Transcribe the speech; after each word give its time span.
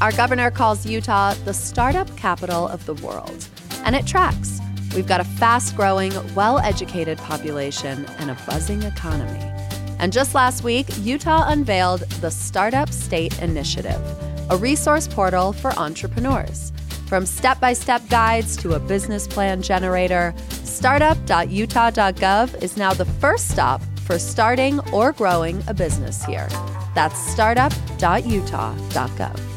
Our 0.00 0.12
governor 0.12 0.50
calls 0.50 0.84
Utah 0.84 1.32
the 1.44 1.54
startup 1.54 2.14
capital 2.18 2.68
of 2.68 2.84
the 2.84 2.92
world, 2.94 3.46
and 3.84 3.96
it 3.96 4.06
tracks. 4.06 4.60
We've 4.94 5.06
got 5.06 5.22
a 5.22 5.24
fast 5.24 5.74
growing, 5.74 6.12
well 6.34 6.58
educated 6.58 7.16
population 7.18 8.04
and 8.18 8.30
a 8.30 8.36
buzzing 8.46 8.82
economy. 8.82 9.40
And 9.98 10.12
just 10.12 10.34
last 10.34 10.62
week, 10.62 10.86
Utah 10.98 11.46
unveiled 11.48 12.00
the 12.20 12.30
Startup 12.30 12.90
State 12.90 13.40
Initiative, 13.40 13.98
a 14.50 14.58
resource 14.58 15.08
portal 15.08 15.54
for 15.54 15.72
entrepreneurs. 15.78 16.72
From 17.06 17.24
step 17.24 17.58
by 17.58 17.72
step 17.72 18.06
guides 18.10 18.54
to 18.58 18.74
a 18.74 18.78
business 18.78 19.26
plan 19.26 19.62
generator, 19.62 20.34
startup.utah.gov 20.64 22.62
is 22.62 22.76
now 22.76 22.92
the 22.92 23.06
first 23.06 23.48
stop 23.48 23.80
for 24.04 24.18
starting 24.18 24.78
or 24.90 25.12
growing 25.12 25.62
a 25.68 25.74
business 25.74 26.22
here. 26.24 26.48
That's 26.94 27.18
startup.utah.gov. 27.32 29.55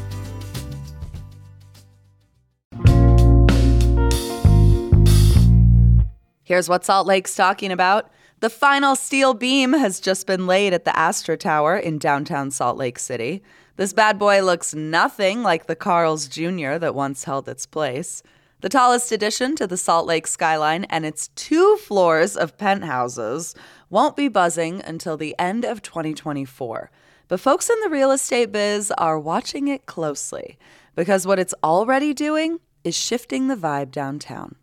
Here's 6.50 6.68
what 6.68 6.84
Salt 6.84 7.06
Lake's 7.06 7.36
talking 7.36 7.70
about. 7.70 8.10
The 8.40 8.50
final 8.50 8.96
steel 8.96 9.34
beam 9.34 9.72
has 9.72 10.00
just 10.00 10.26
been 10.26 10.48
laid 10.48 10.72
at 10.72 10.84
the 10.84 10.98
Astra 10.98 11.36
Tower 11.36 11.76
in 11.76 11.96
downtown 11.96 12.50
Salt 12.50 12.76
Lake 12.76 12.98
City. 12.98 13.40
This 13.76 13.92
bad 13.92 14.18
boy 14.18 14.42
looks 14.42 14.74
nothing 14.74 15.44
like 15.44 15.68
the 15.68 15.76
Carl's 15.76 16.26
Jr. 16.26 16.74
that 16.78 16.96
once 16.96 17.22
held 17.22 17.48
its 17.48 17.66
place. 17.66 18.24
The 18.62 18.68
tallest 18.68 19.12
addition 19.12 19.54
to 19.54 19.68
the 19.68 19.76
Salt 19.76 20.08
Lake 20.08 20.26
skyline 20.26 20.86
and 20.90 21.06
its 21.06 21.28
two 21.36 21.76
floors 21.76 22.36
of 22.36 22.58
penthouses 22.58 23.54
won't 23.88 24.16
be 24.16 24.26
buzzing 24.26 24.82
until 24.82 25.16
the 25.16 25.36
end 25.38 25.64
of 25.64 25.82
2024. 25.82 26.90
But 27.28 27.38
folks 27.38 27.70
in 27.70 27.78
the 27.78 27.90
real 27.90 28.10
estate 28.10 28.50
biz 28.50 28.92
are 28.98 29.20
watching 29.20 29.68
it 29.68 29.86
closely 29.86 30.58
because 30.96 31.28
what 31.28 31.38
it's 31.38 31.54
already 31.62 32.12
doing 32.12 32.58
is 32.82 32.96
shifting 32.96 33.46
the 33.46 33.54
vibe 33.54 33.92
downtown. 33.92 34.56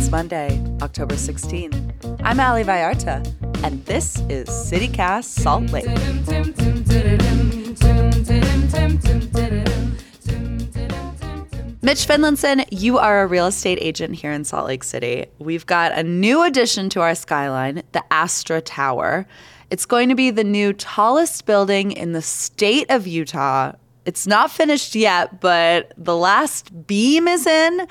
It's 0.00 0.10
Monday, 0.10 0.58
October 0.80 1.14
16th. 1.14 2.18
I'm 2.24 2.40
Ali 2.40 2.64
Vallarta, 2.64 3.22
and 3.62 3.84
this 3.84 4.18
is 4.30 4.48
CityCast 4.48 5.24
Salt 5.24 5.70
Lake. 5.72 5.84
Mitch 11.82 12.06
Finlinson, 12.06 12.64
you 12.70 12.96
are 12.96 13.22
a 13.22 13.26
real 13.26 13.44
estate 13.44 13.76
agent 13.82 14.14
here 14.14 14.32
in 14.32 14.44
Salt 14.44 14.68
Lake 14.68 14.84
City. 14.84 15.26
We've 15.38 15.66
got 15.66 15.92
a 15.92 16.02
new 16.02 16.44
addition 16.44 16.88
to 16.90 17.02
our 17.02 17.14
skyline, 17.14 17.82
the 17.92 18.02
Astra 18.10 18.62
Tower. 18.62 19.26
It's 19.68 19.84
going 19.84 20.08
to 20.08 20.14
be 20.14 20.30
the 20.30 20.44
new 20.44 20.72
tallest 20.72 21.44
building 21.44 21.92
in 21.92 22.12
the 22.12 22.22
state 22.22 22.86
of 22.90 23.06
Utah. 23.06 23.72
It's 24.06 24.26
not 24.26 24.50
finished 24.50 24.94
yet, 24.94 25.42
but 25.42 25.92
the 25.98 26.16
last 26.16 26.86
beam 26.86 27.28
is 27.28 27.46
in. 27.46 27.86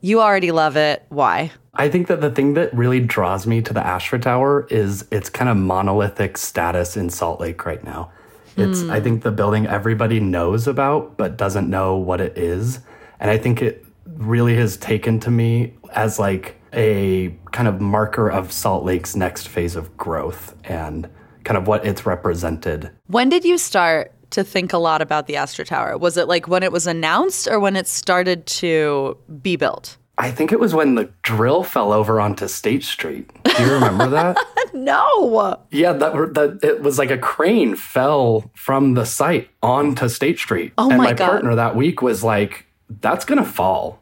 You 0.00 0.20
already 0.20 0.50
love 0.50 0.76
it. 0.76 1.04
Why? 1.08 1.52
I 1.74 1.88
think 1.88 2.08
that 2.08 2.20
the 2.20 2.30
thing 2.30 2.54
that 2.54 2.72
really 2.74 3.00
draws 3.00 3.46
me 3.46 3.62
to 3.62 3.72
the 3.72 3.86
Astra 3.86 4.18
Tower 4.18 4.66
is 4.70 5.06
its 5.10 5.30
kind 5.30 5.48
of 5.48 5.56
monolithic 5.56 6.36
status 6.36 6.96
in 6.96 7.10
Salt 7.10 7.40
Lake 7.40 7.64
right 7.64 7.82
now. 7.84 8.10
It's, 8.56 8.82
I 8.82 9.00
think, 9.00 9.22
the 9.22 9.30
building 9.30 9.66
everybody 9.66 10.20
knows 10.20 10.66
about 10.66 11.16
but 11.16 11.36
doesn't 11.36 11.70
know 11.70 11.96
what 11.96 12.20
it 12.20 12.36
is. 12.36 12.80
And 13.18 13.30
I 13.30 13.38
think 13.38 13.62
it 13.62 13.86
really 14.06 14.56
has 14.56 14.76
taken 14.76 15.20
to 15.20 15.30
me 15.30 15.74
as 15.92 16.18
like 16.18 16.60
a 16.72 17.34
kind 17.52 17.68
of 17.68 17.80
marker 17.80 18.30
of 18.30 18.52
Salt 18.52 18.84
Lake's 18.84 19.16
next 19.16 19.48
phase 19.48 19.76
of 19.76 19.96
growth 19.96 20.54
and 20.64 21.08
kind 21.44 21.56
of 21.56 21.66
what 21.66 21.86
it's 21.86 22.06
represented. 22.06 22.90
When 23.06 23.28
did 23.28 23.44
you 23.44 23.56
start 23.56 24.12
to 24.30 24.44
think 24.44 24.72
a 24.72 24.78
lot 24.78 25.02
about 25.02 25.26
the 25.26 25.36
Astra 25.36 25.64
Tower? 25.64 25.98
Was 25.98 26.16
it 26.16 26.28
like 26.28 26.48
when 26.48 26.62
it 26.62 26.72
was 26.72 26.86
announced 26.86 27.48
or 27.48 27.58
when 27.60 27.76
it 27.76 27.86
started 27.86 28.46
to 28.46 29.16
be 29.42 29.56
built? 29.56 29.96
I 30.18 30.30
think 30.30 30.52
it 30.52 30.60
was 30.60 30.74
when 30.74 30.96
the 30.96 31.10
drill 31.22 31.62
fell 31.64 31.92
over 31.92 32.20
onto 32.20 32.46
State 32.46 32.84
Street. 32.84 33.30
Do 33.44 33.62
you 33.64 33.72
remember 33.72 34.08
that? 34.08 34.36
No. 34.72 35.56
Yeah, 35.70 35.92
that, 35.94 36.12
that 36.34 36.60
it 36.62 36.82
was 36.82 36.96
like 36.96 37.10
a 37.10 37.18
crane 37.18 37.74
fell 37.74 38.50
from 38.54 38.94
the 38.94 39.04
site 39.04 39.50
onto 39.62 40.08
State 40.08 40.38
Street. 40.38 40.72
Oh 40.78 40.88
and 40.88 40.98
my 40.98 41.06
my 41.06 41.12
God. 41.12 41.28
partner 41.28 41.54
that 41.56 41.74
week 41.74 42.02
was 42.02 42.22
like, 42.22 42.66
"That's 42.88 43.24
gonna 43.24 43.44
fall," 43.44 44.00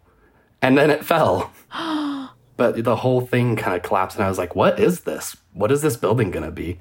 and 0.60 0.76
then 0.76 0.90
it 0.90 1.04
fell. 1.04 1.50
but 2.56 2.84
the 2.84 2.96
whole 2.96 3.22
thing 3.22 3.56
kind 3.56 3.76
of 3.76 3.82
collapsed, 3.82 4.18
and 4.18 4.26
I 4.26 4.28
was 4.28 4.36
like, 4.36 4.54
"What 4.54 4.78
is 4.78 5.00
this? 5.00 5.38
What 5.54 5.72
is 5.72 5.80
this 5.80 5.96
building 5.96 6.30
gonna 6.30 6.50
be?" 6.50 6.80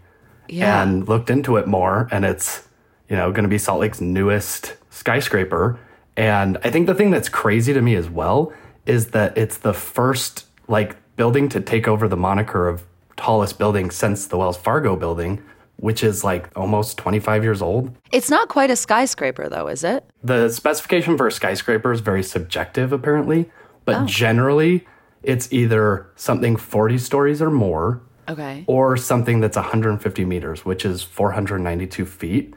Yeah. 0.50 0.84
And 0.84 1.08
looked 1.08 1.30
into 1.30 1.56
it 1.56 1.66
more, 1.66 2.10
and 2.12 2.26
it's 2.26 2.67
you 3.10 3.16
know 3.16 3.32
going 3.32 3.44
to 3.44 3.50
be 3.50 3.58
Salt 3.58 3.80
Lake's 3.80 4.02
newest 4.02 4.76
skyscraper. 4.90 5.80
And 6.16 6.58
I 6.64 6.72
think 6.72 6.88
the 6.88 6.96
thing 6.96 7.12
that's 7.12 7.30
crazy 7.30 7.74
to 7.74 7.82
me 7.82 7.96
as 7.96 8.10
well 8.10 8.52
is 8.86 9.08
that 9.08 9.38
it's 9.38 9.58
the 9.58 9.74
first 9.74 10.46
like 10.68 10.96
building 11.16 11.50
to 11.50 11.62
take 11.62 11.88
over 11.88 12.08
the 12.08 12.18
moniker 12.18 12.68
of 12.68 12.84
tallest 13.16 13.58
building 13.60 13.92
since 13.92 14.28
the 14.28 14.38
Wells 14.38 14.58
Fargo 14.58 14.96
building, 14.96 15.44
which 15.78 16.04
is 16.04 16.24
like 16.24 16.50
almost 16.56 16.98
25 16.98 17.44
years 17.44 17.62
old. 17.62 17.96
It's 18.12 18.30
not 18.30 18.48
quite 18.50 18.72
a 18.72 18.76
skyscraper, 18.76 19.50
though, 19.50 19.68
is 19.68 19.84
it? 19.84 20.06
The 20.24 20.50
specification 20.50 21.18
for 21.18 21.28
a 21.28 21.32
skyscraper 21.32 21.92
is 21.92 22.00
very 22.02 22.24
subjective, 22.24 22.92
apparently, 22.92 23.50
but 23.86 23.96
oh. 23.96 24.06
generally 24.06 24.88
it's 25.24 25.52
either 25.52 26.08
something 26.16 26.56
40 26.56 26.98
stories 26.98 27.42
or 27.42 27.50
more 27.52 28.02
Okay. 28.30 28.64
or 28.68 28.98
something 28.98 29.40
that's 29.40 29.56
150 29.58 30.26
meters, 30.26 30.66
which 30.66 30.86
is 30.86 31.02
492 31.02 32.06
feet, 32.06 32.54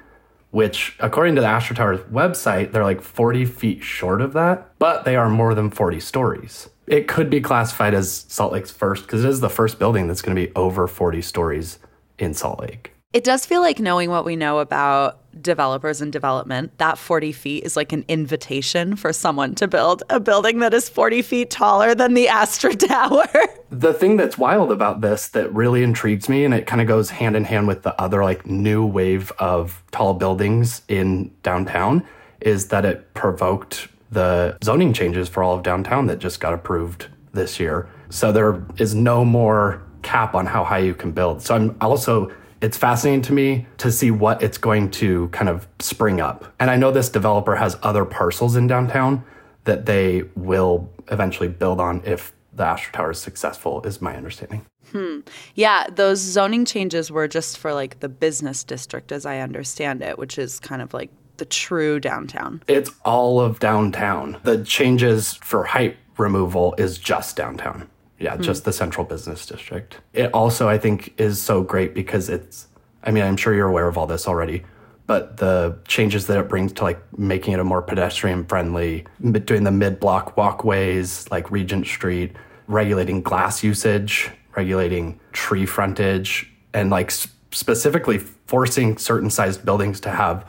which, 0.50 0.97
according 0.99 1.34
to 1.37 1.41
the 1.41 1.47
Astra 1.47 1.77
Tower's 1.77 2.00
website, 2.12 2.72
they're 2.72 2.84
like 2.84 3.00
40 3.00 3.44
feet 3.44 3.83
short 3.83 4.21
of 4.21 4.33
that, 4.33 4.78
but 4.78 5.05
they 5.05 5.16
are 5.16 5.28
more 5.28 5.55
than 5.55 5.71
40 5.71 6.00
stories. 6.00 6.69
It 6.87 7.06
could 7.06 7.31
be 7.31 7.41
classified 7.41 7.94
as 7.94 8.25
Salt 8.28 8.53
Lake's 8.53 8.71
first 8.71 9.06
because 9.06 9.25
it 9.25 9.31
is 9.31 9.41
the 9.41 9.49
first 9.49 9.78
building 9.78 10.09
that's 10.09 10.22
going 10.22 10.34
to 10.34 10.47
be 10.47 10.53
over 10.56 10.89
40 10.89 11.22
stories 11.22 11.78
in 12.19 12.34
Salt 12.34 12.60
Lake. 12.60 12.93
It 13.12 13.25
does 13.25 13.44
feel 13.44 13.60
like 13.60 13.81
knowing 13.81 14.09
what 14.09 14.25
we 14.25 14.37
know 14.37 14.60
about 14.60 15.19
developers 15.43 16.00
and 16.00 16.12
development, 16.12 16.78
that 16.78 16.97
40 16.97 17.32
feet 17.32 17.65
is 17.65 17.75
like 17.75 17.93
an 17.93 18.04
invitation 18.06 18.94
for 18.94 19.12
someone 19.12 19.56
to 19.56 19.66
build 19.66 20.04
a 20.10 20.21
building 20.21 20.60
that 20.60 20.72
is 20.72 20.88
40 20.88 21.22
feet 21.22 21.50
taller 21.50 21.93
than 21.93 22.15
the 22.15 22.28
Astra 22.28 22.72
Tower. 22.76 23.26
The 23.71 23.93
thing 23.93 24.16
that's 24.16 24.38
wild 24.38 24.71
about 24.71 25.00
this 25.00 25.26
that 25.28 25.53
really 25.53 25.82
intrigues 25.82 26.28
me, 26.28 26.44
and 26.44 26.54
it 26.54 26.69
kind 26.69 26.81
of 26.81 26.87
goes 26.87 27.10
hand 27.10 27.34
in 27.34 27.43
hand 27.43 27.66
with 27.66 27.82
the 27.82 28.00
other 28.00 28.22
like 28.22 28.47
new 28.47 28.87
wave 28.87 29.32
of 29.41 29.82
tall 29.91 30.15
buildings 30.15 30.82
in 30.87 31.32
downtown, 31.42 32.06
is 32.41 32.69
that 32.69 32.84
it 32.84 33.12
provoked 33.15 33.88
the 34.12 34.56
zoning 34.62 34.92
changes 34.92 35.28
for 35.28 35.42
all 35.42 35.56
of 35.56 35.65
downtown 35.65 36.06
that 36.06 36.21
just 36.21 36.38
got 36.38 36.54
approved 36.54 37.09
this 37.32 37.59
year. 37.59 37.88
So 38.09 38.31
there 38.31 38.65
is 38.78 38.94
no 38.94 39.25
more 39.25 39.82
cap 40.03 40.37
on 40.37 40.47
how 40.47 40.62
high 40.62 40.78
you 40.78 40.94
can 40.94 41.10
build. 41.10 41.42
So 41.42 41.56
I'm 41.56 41.77
also 41.81 42.31
it's 42.60 42.76
fascinating 42.76 43.22
to 43.22 43.32
me 43.32 43.66
to 43.78 43.91
see 43.91 44.10
what 44.10 44.43
it's 44.43 44.59
going 44.59 44.91
to 44.91 45.28
kind 45.28 45.48
of 45.48 45.66
spring 45.78 46.21
up. 46.21 46.53
And 46.60 46.71
I 46.71 46.76
know 46.76 46.91
this 46.91 47.09
developer 47.09 47.56
has 47.56 47.76
other 47.82 48.04
parcels 48.04 48.56
in 48.56 48.66
downtown 48.66 49.25
that 49.65 49.87
they 49.87 50.25
will 50.37 50.91
eventually 51.10 51.48
build 51.48 51.81
on 51.81 52.03
if 52.04 52.32
the 52.53 52.65
Astra 52.65 52.93
Tower 52.93 53.10
is 53.12 53.19
successful, 53.19 53.82
is 53.82 54.03
my 54.03 54.16
understanding. 54.16 54.66
Hmm. 54.93 55.21
yeah, 55.54 55.87
those 55.88 56.19
zoning 56.19 56.65
changes 56.65 57.12
were 57.12 57.28
just 57.28 57.59
for 57.59 57.72
like 57.72 58.00
the 58.00 58.09
business 58.09 58.65
district, 58.65 59.12
as 59.12 59.25
I 59.25 59.38
understand 59.38 60.03
it, 60.03 60.19
which 60.19 60.37
is 60.37 60.59
kind 60.59 60.82
of 60.82 60.92
like 60.92 61.10
the 61.37 61.44
true 61.44 62.00
downtown. 62.00 62.62
It's 62.66 62.91
all 63.04 63.41
of 63.41 63.60
downtown. 63.60 64.38
The 64.42 64.65
changes 64.65 65.34
for 65.34 65.65
height 65.65 65.97
removal 66.19 66.75
is 66.77 66.98
just 66.98 67.37
downtown. 67.37 67.88
Yeah, 68.21 68.37
hmm. 68.37 68.43
just 68.43 68.65
the 68.65 68.73
central 68.73 69.05
business 69.05 69.47
district. 69.47 69.99
It 70.13 70.33
also, 70.33 70.69
I 70.69 70.79
think, 70.79 71.15
is 71.19 71.41
so 71.41 71.63
great 71.63 71.95
because 71.95 72.29
it's, 72.29 72.69
I 73.03 73.11
mean, 73.11 73.25
I'm 73.25 73.37
sure 73.37 73.55
you're 73.55 73.69
aware 73.69 73.89
of 73.89 73.97
all 73.99 74.07
this 74.07 74.29
already, 74.29 74.63
but 75.07 75.39
the 75.39 75.79
changes 75.89 76.27
that 76.29 76.39
it 76.39 76.49
brings 76.49 76.73
to 76.75 76.85
like 76.85 77.19
making 77.19 77.55
it 77.55 77.61
a 77.61 77.65
more 77.65 77.83
pedestrian 77.83 78.45
friendly, 78.45 79.07
doing 79.45 79.65
the 79.65 79.71
mid 79.72 79.99
block 79.99 80.37
walkways 80.37 81.28
like 81.31 81.51
Regent 81.51 81.87
Street, 81.87 82.37
regulating 82.69 83.22
glass 83.22 83.65
usage, 83.65 84.31
regulating 84.55 85.19
tree 85.33 85.66
frontage, 85.66 86.53
and 86.75 86.91
like 86.91 87.11
specifically 87.11 88.19
forcing 88.19 88.99
certain 88.99 89.31
sized 89.31 89.65
buildings 89.65 89.99
to 90.01 90.11
have 90.11 90.45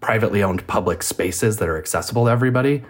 privately 0.00 0.42
owned 0.42 0.66
public 0.66 1.02
spaces 1.02 1.58
that 1.58 1.68
are 1.68 1.78
accessible 1.78 2.24
to 2.24 2.30
everybody. 2.30 2.82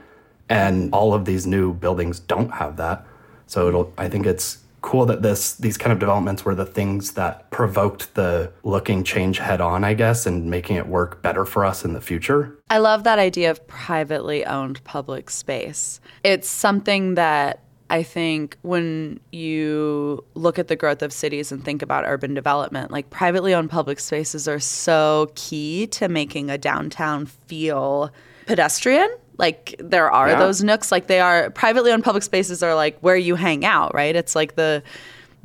And 0.48 0.92
all 0.92 1.14
of 1.14 1.24
these 1.24 1.46
new 1.46 1.72
buildings 1.72 2.18
don't 2.18 2.50
have 2.50 2.76
that. 2.78 3.06
So 3.46 3.68
it'll 3.68 3.92
I 3.98 4.08
think 4.08 4.26
it's 4.26 4.58
cool 4.82 5.06
that 5.06 5.22
this 5.22 5.54
these 5.54 5.78
kind 5.78 5.92
of 5.92 5.98
developments 5.98 6.44
were 6.44 6.54
the 6.54 6.66
things 6.66 7.12
that 7.12 7.48
provoked 7.50 8.14
the 8.14 8.52
looking 8.64 9.04
change 9.04 9.38
head 9.38 9.60
on, 9.60 9.84
I 9.84 9.94
guess, 9.94 10.26
and 10.26 10.50
making 10.50 10.76
it 10.76 10.86
work 10.86 11.22
better 11.22 11.44
for 11.44 11.64
us 11.64 11.84
in 11.84 11.92
the 11.92 12.00
future. 12.00 12.58
I 12.68 12.78
love 12.78 13.04
that 13.04 13.18
idea 13.18 13.50
of 13.50 13.66
privately 13.66 14.44
owned 14.44 14.82
public 14.84 15.30
space. 15.30 16.00
It's 16.24 16.48
something 16.48 17.14
that 17.14 17.60
I 17.88 18.02
think 18.02 18.56
when 18.62 19.20
you 19.32 20.24
look 20.34 20.58
at 20.58 20.68
the 20.68 20.76
growth 20.76 21.02
of 21.02 21.12
cities 21.12 21.52
and 21.52 21.62
think 21.62 21.82
about 21.82 22.04
urban 22.06 22.32
development, 22.34 22.90
like 22.90 23.10
privately 23.10 23.54
owned 23.54 23.70
public 23.70 24.00
spaces 24.00 24.48
are 24.48 24.60
so 24.60 25.30
key 25.34 25.86
to 25.88 26.08
making 26.08 26.50
a 26.50 26.56
downtown 26.56 27.26
feel 27.26 28.10
pedestrian. 28.46 29.14
Like 29.38 29.74
there 29.78 30.10
are 30.10 30.28
Yeah. 30.30 30.38
those 30.38 30.62
nooks, 30.62 30.92
like 30.92 31.06
they 31.06 31.20
are 31.20 31.50
privately 31.50 31.90
owned 31.92 32.04
public 32.04 32.22
spaces 32.22 32.62
are 32.62 32.74
like 32.74 32.98
where 33.00 33.16
you 33.16 33.34
hang 33.34 33.64
out, 33.64 33.94
right? 33.94 34.14
It's 34.14 34.34
like 34.36 34.54
the 34.56 34.82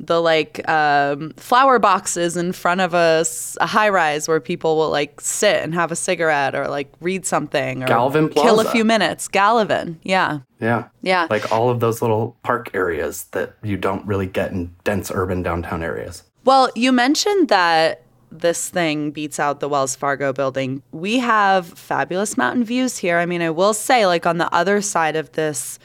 the 0.00 0.22
like 0.22 0.66
um, 0.68 1.32
flower 1.36 1.80
boxes 1.80 2.36
in 2.36 2.52
front 2.52 2.80
of 2.80 2.94
a 2.94 3.24
high 3.60 3.88
rise 3.88 4.28
where 4.28 4.38
people 4.38 4.76
will 4.76 4.90
like 4.90 5.20
sit 5.20 5.56
and 5.56 5.74
have 5.74 5.90
a 5.90 5.96
cigarette 5.96 6.54
or 6.54 6.68
like 6.68 6.88
read 7.00 7.26
something 7.26 7.82
or 7.82 7.86
Gallivan 7.88 8.32
kill 8.32 8.60
a 8.60 8.64
few 8.70 8.84
minutes. 8.84 9.26
Gallivan, 9.26 9.96
yeah. 10.04 10.38
Yeah. 10.60 10.84
Yeah. 11.02 11.26
Like 11.30 11.50
all 11.50 11.68
of 11.68 11.80
those 11.80 12.00
little 12.00 12.36
park 12.44 12.70
areas 12.74 13.24
that 13.32 13.54
you 13.64 13.76
don't 13.76 14.06
really 14.06 14.26
get 14.26 14.52
in 14.52 14.72
dense 14.84 15.10
urban 15.12 15.42
downtown 15.42 15.82
areas. 15.82 16.22
Well, 16.44 16.70
you 16.76 16.92
mentioned 16.92 17.48
that 17.48 18.02
this 18.30 18.68
thing 18.68 19.10
beats 19.10 19.38
out 19.38 19.60
the 19.60 19.68
Wells 19.68 19.96
Fargo 19.96 20.32
building. 20.32 20.82
We 20.92 21.18
have 21.18 21.66
fabulous 21.66 22.36
mountain 22.36 22.64
views 22.64 22.98
here. 22.98 23.18
I 23.18 23.26
mean, 23.26 23.42
I 23.42 23.50
will 23.50 23.74
say, 23.74 24.06
like, 24.06 24.26
on 24.26 24.38
the 24.38 24.52
other 24.54 24.80
side 24.80 25.16
of 25.16 25.32
this 25.32 25.78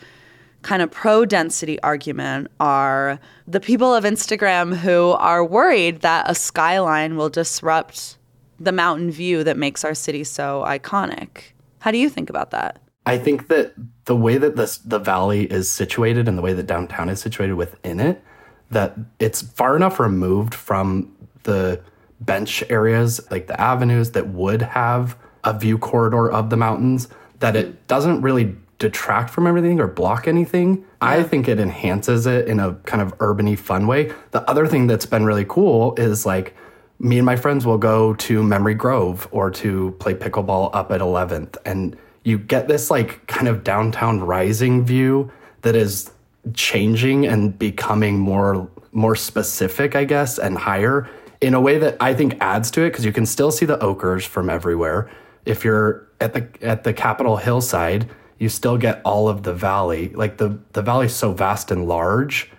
kind 0.61 0.81
of 0.81 0.89
pro 0.89 1.25
density 1.25 1.79
argument 1.81 2.47
are 2.59 3.19
the 3.47 3.59
people 3.59 3.93
of 3.93 4.03
Instagram 4.03 4.75
who 4.75 5.11
are 5.11 5.43
worried 5.43 6.01
that 6.01 6.29
a 6.29 6.35
skyline 6.35 7.17
will 7.17 7.29
disrupt 7.29 8.17
the 8.59 8.71
mountain 8.71 9.11
view 9.11 9.43
that 9.43 9.57
makes 9.57 9.83
our 9.83 9.93
city 9.93 10.23
so 10.23 10.63
iconic. 10.65 11.51
How 11.79 11.91
do 11.91 11.97
you 11.97 12.09
think 12.09 12.29
about 12.29 12.51
that? 12.51 12.79
I 13.05 13.17
think 13.17 13.49
that 13.49 13.73
the 14.05 14.15
way 14.15 14.37
that 14.37 14.55
this 14.55 14.77
the 14.77 14.99
valley 14.99 15.43
is 15.43 15.69
situated 15.69 16.27
and 16.27 16.37
the 16.37 16.41
way 16.41 16.53
that 16.53 16.67
downtown 16.67 17.09
is 17.09 17.19
situated 17.19 17.55
within 17.55 17.99
it, 17.99 18.23
that 18.71 18.97
it's 19.19 19.41
far 19.41 19.75
enough 19.75 19.99
removed 19.99 20.55
from 20.55 21.13
the 21.43 21.81
bench 22.19 22.63
areas, 22.69 23.19
like 23.31 23.47
the 23.47 23.59
avenues 23.59 24.11
that 24.11 24.29
would 24.29 24.61
have 24.61 25.17
a 25.43 25.57
view 25.57 25.77
corridor 25.77 26.31
of 26.31 26.49
the 26.49 26.57
mountains, 26.57 27.07
that 27.39 27.55
it 27.55 27.87
doesn't 27.87 28.21
really 28.21 28.55
detract 28.79 29.29
from 29.29 29.47
everything 29.47 29.79
or 29.79 29.87
block 29.87 30.27
anything. 30.27 30.85
I 31.01 31.23
think 31.23 31.47
it 31.47 31.59
enhances 31.59 32.25
it 32.25 32.47
in 32.47 32.59
a 32.59 32.73
kind 32.85 33.01
of 33.01 33.17
urbany 33.19 33.57
fun 33.57 33.87
way. 33.87 34.11
The 34.31 34.41
other 34.49 34.67
thing 34.67 34.87
that's 34.87 35.05
been 35.05 35.25
really 35.25 35.45
cool 35.45 35.95
is 35.95 36.25
like 36.25 36.55
me 36.99 37.17
and 37.17 37.25
my 37.25 37.35
friends 37.35 37.65
will 37.65 37.77
go 37.77 38.13
to 38.15 38.43
Memory 38.43 38.73
Grove 38.75 39.27
or 39.31 39.51
to 39.51 39.91
play 39.99 40.13
pickleball 40.13 40.69
up 40.73 40.91
at 40.91 41.01
11th. 41.01 41.57
And 41.65 41.97
you 42.23 42.37
get 42.37 42.67
this 42.67 42.89
like 42.89 43.25
kind 43.27 43.47
of 43.47 43.63
downtown 43.63 44.21
rising 44.21 44.85
view 44.85 45.31
that 45.61 45.75
is 45.75 46.11
changing 46.53 47.25
and 47.25 47.57
becoming 47.57 48.19
more 48.19 48.69
more 48.91 49.15
specific, 49.15 49.95
I 49.95 50.03
guess, 50.03 50.37
and 50.37 50.57
higher 50.57 51.09
in 51.43 51.53
a 51.53 51.61
way 51.61 51.77
that 51.77 51.97
I 51.99 52.13
think 52.13 52.37
adds 52.39 52.71
to 52.71 52.81
it 52.81 52.89
because 52.89 53.05
you 53.05 53.13
can 53.13 53.25
still 53.25 53.51
see 53.51 53.65
the 53.65 53.77
Oquirrhs 53.77 54.25
from 54.25 54.49
everywhere. 54.49 55.09
If 55.45 55.63
you're 55.63 56.07
at 56.19 56.33
the 56.33 56.47
at 56.61 56.83
the 56.83 56.93
Capitol 56.93 57.37
hillside, 57.37 58.09
you 58.39 58.49
still 58.49 58.77
get 58.77 59.01
all 59.05 59.27
of 59.27 59.43
the 59.43 59.53
valley. 59.53 60.09
Like 60.09 60.37
the 60.37 60.59
the 60.71 60.81
valley's 60.81 61.13
so 61.13 61.33
vast 61.33 61.69
and 61.69 61.87
large 61.87 62.49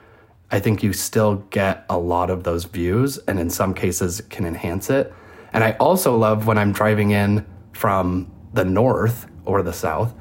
I 0.54 0.60
think 0.60 0.84
you 0.84 0.92
still 0.92 1.36
get 1.50 1.84
a 1.90 1.98
lot 1.98 2.30
of 2.30 2.44
those 2.44 2.64
views 2.64 3.18
and 3.26 3.40
in 3.40 3.50
some 3.50 3.74
cases 3.74 4.20
can 4.30 4.46
enhance 4.46 4.88
it. 4.88 5.12
And 5.52 5.64
I 5.64 5.72
also 5.80 6.16
love 6.16 6.46
when 6.46 6.58
I'm 6.58 6.70
driving 6.70 7.10
in 7.10 7.44
from 7.72 8.30
the 8.52 8.64
north 8.64 9.26
or 9.44 9.62
the 9.62 9.72
south 9.72 10.14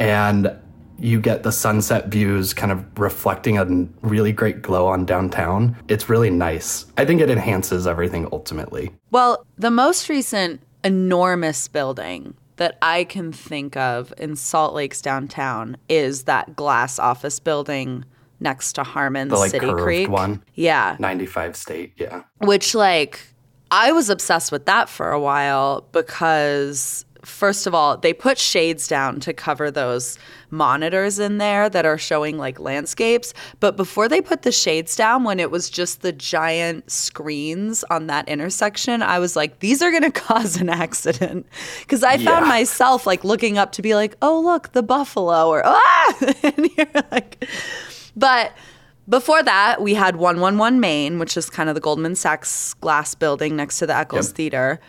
and 0.00 0.50
you 0.98 1.20
get 1.20 1.42
the 1.42 1.52
sunset 1.52 2.08
views 2.08 2.54
kind 2.54 2.72
of 2.72 2.84
reflecting 2.98 3.58
a 3.58 3.64
really 4.06 4.32
great 4.32 4.62
glow 4.62 4.86
on 4.86 5.04
downtown. 5.04 5.76
It's 5.88 6.08
really 6.08 6.30
nice. 6.30 6.86
I 6.96 7.04
think 7.04 7.20
it 7.20 7.30
enhances 7.30 7.86
everything 7.86 8.28
ultimately. 8.32 8.92
Well, 9.10 9.44
the 9.58 9.70
most 9.70 10.08
recent 10.08 10.60
enormous 10.84 11.68
building 11.68 12.34
that 12.56 12.78
I 12.80 13.04
can 13.04 13.32
think 13.32 13.76
of 13.76 14.14
in 14.16 14.34
Salt 14.36 14.72
Lake's 14.74 15.02
downtown 15.02 15.76
is 15.88 16.22
that 16.24 16.56
glass 16.56 16.98
office 16.98 17.38
building 17.38 18.04
next 18.40 18.74
to 18.74 18.82
Harmon 18.82 19.28
The 19.28 19.36
like 19.36 19.50
City 19.50 19.70
Creek. 19.72 20.08
one, 20.08 20.42
Yeah. 20.54 20.96
95 20.98 21.56
state, 21.56 21.92
yeah. 21.96 22.22
Which, 22.38 22.74
like, 22.74 23.20
I 23.70 23.92
was 23.92 24.08
obsessed 24.08 24.52
with 24.52 24.64
that 24.66 24.88
for 24.88 25.10
a 25.10 25.20
while 25.20 25.86
because, 25.92 27.04
first 27.26 27.66
of 27.66 27.74
all, 27.74 27.96
they 27.96 28.12
put 28.12 28.38
shades 28.38 28.86
down 28.88 29.20
to 29.20 29.32
cover 29.32 29.70
those 29.70 30.18
monitors 30.50 31.18
in 31.18 31.38
there 31.38 31.68
that 31.68 31.84
are 31.84 31.98
showing 31.98 32.38
like 32.38 32.60
landscapes. 32.60 33.34
But 33.60 33.76
before 33.76 34.08
they 34.08 34.20
put 34.20 34.42
the 34.42 34.52
shades 34.52 34.94
down, 34.96 35.24
when 35.24 35.40
it 35.40 35.50
was 35.50 35.68
just 35.68 36.02
the 36.02 36.12
giant 36.12 36.90
screens 36.90 37.84
on 37.90 38.06
that 38.06 38.28
intersection, 38.28 39.02
I 39.02 39.18
was 39.18 39.34
like, 39.36 39.58
these 39.58 39.82
are 39.82 39.90
going 39.90 40.02
to 40.10 40.10
cause 40.12 40.56
an 40.60 40.68
accident. 40.68 41.46
Because 41.80 42.02
I 42.04 42.16
found 42.16 42.44
Yeah. 42.46 42.48
myself 42.48 43.06
like 43.06 43.24
looking 43.24 43.58
up 43.58 43.72
to 43.72 43.82
be 43.82 43.94
like, 43.94 44.16
oh, 44.22 44.40
look, 44.40 44.72
the 44.72 44.82
buffalo, 44.82 45.48
or 45.48 45.62
ah! 45.64 46.16
and 46.42 46.70
you're 46.76 46.86
like, 47.10 47.44
but 48.16 48.52
before 49.08 49.42
that, 49.42 49.82
we 49.82 49.94
had 49.94 50.16
111 50.16 50.80
Main, 50.80 51.18
which 51.18 51.36
is 51.36 51.50
kind 51.50 51.68
of 51.68 51.74
the 51.74 51.80
Goldman 51.80 52.14
Sachs 52.14 52.74
glass 52.74 53.14
building 53.14 53.56
next 53.56 53.78
to 53.80 53.86
the 53.86 53.96
Eccles 53.96 54.28
Yep. 54.28 54.36
Theater. 54.36 54.80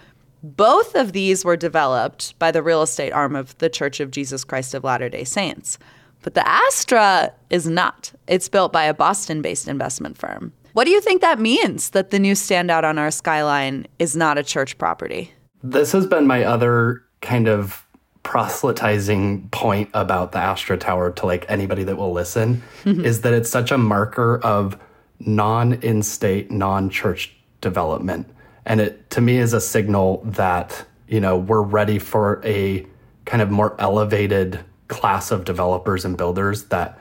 Both 0.56 0.96
of 0.96 1.12
these 1.12 1.44
were 1.44 1.58
developed 1.58 2.40
by 2.40 2.52
the 2.52 2.64
real 2.64 2.82
estate 2.82 3.12
arm 3.12 3.36
of 3.36 3.58
the 3.58 3.70
Church 3.70 4.00
of 4.00 4.12
Jesus 4.12 4.46
Christ 4.46 4.74
of 4.74 4.86
Latter 4.86 5.10
day 5.10 5.26
Saints. 5.26 5.78
But 6.22 6.36
the 6.36 6.48
Astra 6.48 7.34
is 7.50 7.68
not. 7.68 8.14
It's 8.28 8.48
built 8.48 8.72
by 8.72 8.86
a 8.86 8.94
Boston 8.94 9.42
based 9.42 9.68
investment 9.68 10.18
firm. 10.18 10.54
What 10.72 10.86
do 10.86 10.92
you 10.92 11.02
think 11.02 11.22
that 11.22 11.40
means 11.40 11.90
that 11.90 12.12
the 12.12 12.20
new 12.20 12.34
standout 12.34 12.86
on 12.86 12.98
our 12.98 13.12
skyline 13.12 13.88
is 14.00 14.16
not 14.16 14.38
a 14.38 14.44
church 14.44 14.78
property? 14.78 15.34
This 15.64 15.92
has 15.92 16.06
been 16.06 16.28
my 16.28 16.46
other 16.46 17.04
kind 17.22 17.50
of 17.50 17.86
proselytizing 18.24 19.50
point 19.50 19.90
about 19.94 20.32
the 20.32 20.38
Astra 20.38 20.78
Tower 20.78 21.12
to 21.12 21.26
like 21.26 21.46
anybody 21.50 21.84
that 21.84 21.98
will 21.98 22.14
listen 22.14 22.62
mm-hmm. 22.84 23.04
is 23.04 23.22
that 23.22 23.34
it's 23.34 23.50
such 23.50 23.72
a 23.72 23.78
marker 23.78 24.40
of 24.44 24.80
non 25.20 25.74
in 25.74 26.04
state, 26.04 26.52
non 26.52 26.90
church 26.90 27.36
development. 27.60 28.30
And 28.68 28.82
it 28.82 29.10
to 29.12 29.22
me 29.22 29.38
is 29.38 29.54
a 29.54 29.62
signal 29.62 30.22
that, 30.26 30.86
you 31.08 31.20
know, 31.20 31.38
we're 31.38 31.64
ready 31.64 31.98
for 31.98 32.42
a 32.46 32.86
kind 33.26 33.42
of 33.42 33.50
more 33.50 33.76
elevated 33.80 34.60
class 34.90 35.32
of 35.32 35.46
developers 35.46 36.06
and 36.06 36.18
builders 36.18 36.66
that 36.66 37.00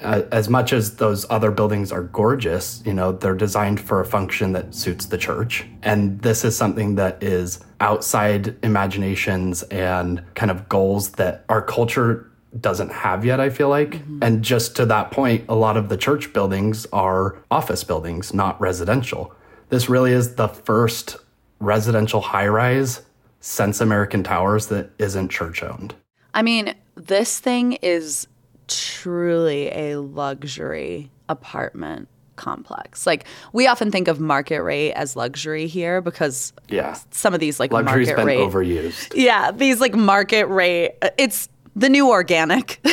uh, 0.00 0.22
as 0.30 0.48
much 0.50 0.72
as 0.72 0.96
those 0.96 1.24
other 1.30 1.50
buildings 1.50 1.90
are 1.90 2.02
gorgeous, 2.02 2.82
you 2.84 2.92
know, 2.92 3.12
they're 3.12 3.34
designed 3.34 3.80
for 3.80 4.00
a 4.00 4.04
function 4.04 4.52
that 4.52 4.74
suits 4.74 5.06
the 5.06 5.16
church. 5.16 5.64
And 5.82 6.20
this 6.20 6.44
is 6.44 6.56
something 6.56 6.96
that 6.96 7.22
is 7.22 7.60
outside 7.80 8.56
imaginations 8.62 9.62
and 9.64 10.22
kind 10.34 10.50
of 10.50 10.68
goals 10.68 11.12
that 11.12 11.44
our 11.48 11.62
culture 11.62 12.30
doesn't 12.60 12.90
have 12.90 13.24
yet, 13.24 13.40
I 13.40 13.48
feel 13.48 13.68
like. 13.68 14.02
And 14.22 14.42
just 14.42 14.76
to 14.76 14.86
that 14.86 15.12
point, 15.12 15.44
a 15.48 15.54
lot 15.54 15.76
of 15.76 15.88
the 15.88 15.96
church 15.96 16.32
buildings 16.32 16.86
are 16.92 17.38
office 17.50 17.84
buildings, 17.84 18.34
not 18.34 18.60
residential. 18.60 19.34
This 19.68 19.88
really 19.88 20.12
is 20.12 20.36
the 20.36 20.48
first 20.48 21.16
residential 21.60 22.20
high 22.20 22.46
rise 22.48 23.02
since 23.40 23.80
American 23.80 24.22
Towers 24.22 24.66
that 24.66 24.90
isn't 24.98 25.28
church 25.30 25.62
owned. 25.62 25.94
I 26.34 26.42
mean, 26.42 26.74
this 26.96 27.40
thing 27.40 27.74
is 27.82 28.26
truly 28.68 29.68
a 29.68 29.96
luxury 29.96 31.10
apartment 31.28 32.08
complex. 32.36 33.06
Like 33.06 33.24
we 33.52 33.66
often 33.66 33.90
think 33.90 34.08
of 34.08 34.20
market 34.20 34.62
rate 34.62 34.92
as 34.92 35.16
luxury 35.16 35.66
here 35.66 36.00
because 36.02 36.52
Yeah. 36.68 36.96
some 37.10 37.32
of 37.32 37.40
these 37.40 37.58
like 37.58 37.72
Luxury's 37.72 38.08
market 38.08 38.16
been 38.20 38.26
rate 38.26 38.38
overused. 38.38 39.12
Yeah, 39.14 39.50
these 39.52 39.80
like 39.80 39.94
market 39.94 40.46
rate 40.46 40.92
it's 41.16 41.48
the 41.74 41.88
new 41.88 42.10
organic 42.10 42.78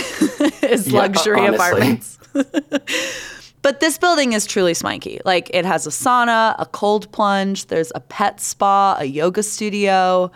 is 0.63 0.87
Yeah, 0.87 0.99
luxury 0.99 1.39
honestly. 1.41 1.55
apartments. 1.55 2.19
But 3.63 3.79
this 3.79 3.97
building 3.97 4.33
is 4.33 4.45
truly 4.45 4.73
swanky. 4.75 5.19
Like 5.25 5.49
it 5.53 5.65
has 5.65 5.87
a 5.87 5.89
sauna, 5.89 6.53
a 6.59 6.65
cold 6.67 7.11
plunge, 7.11 7.67
there's 7.67 7.91
a 7.95 7.99
pet 8.01 8.39
spa, 8.39 8.97
a 8.99 9.05
yoga 9.05 9.41
studio. 9.41 10.31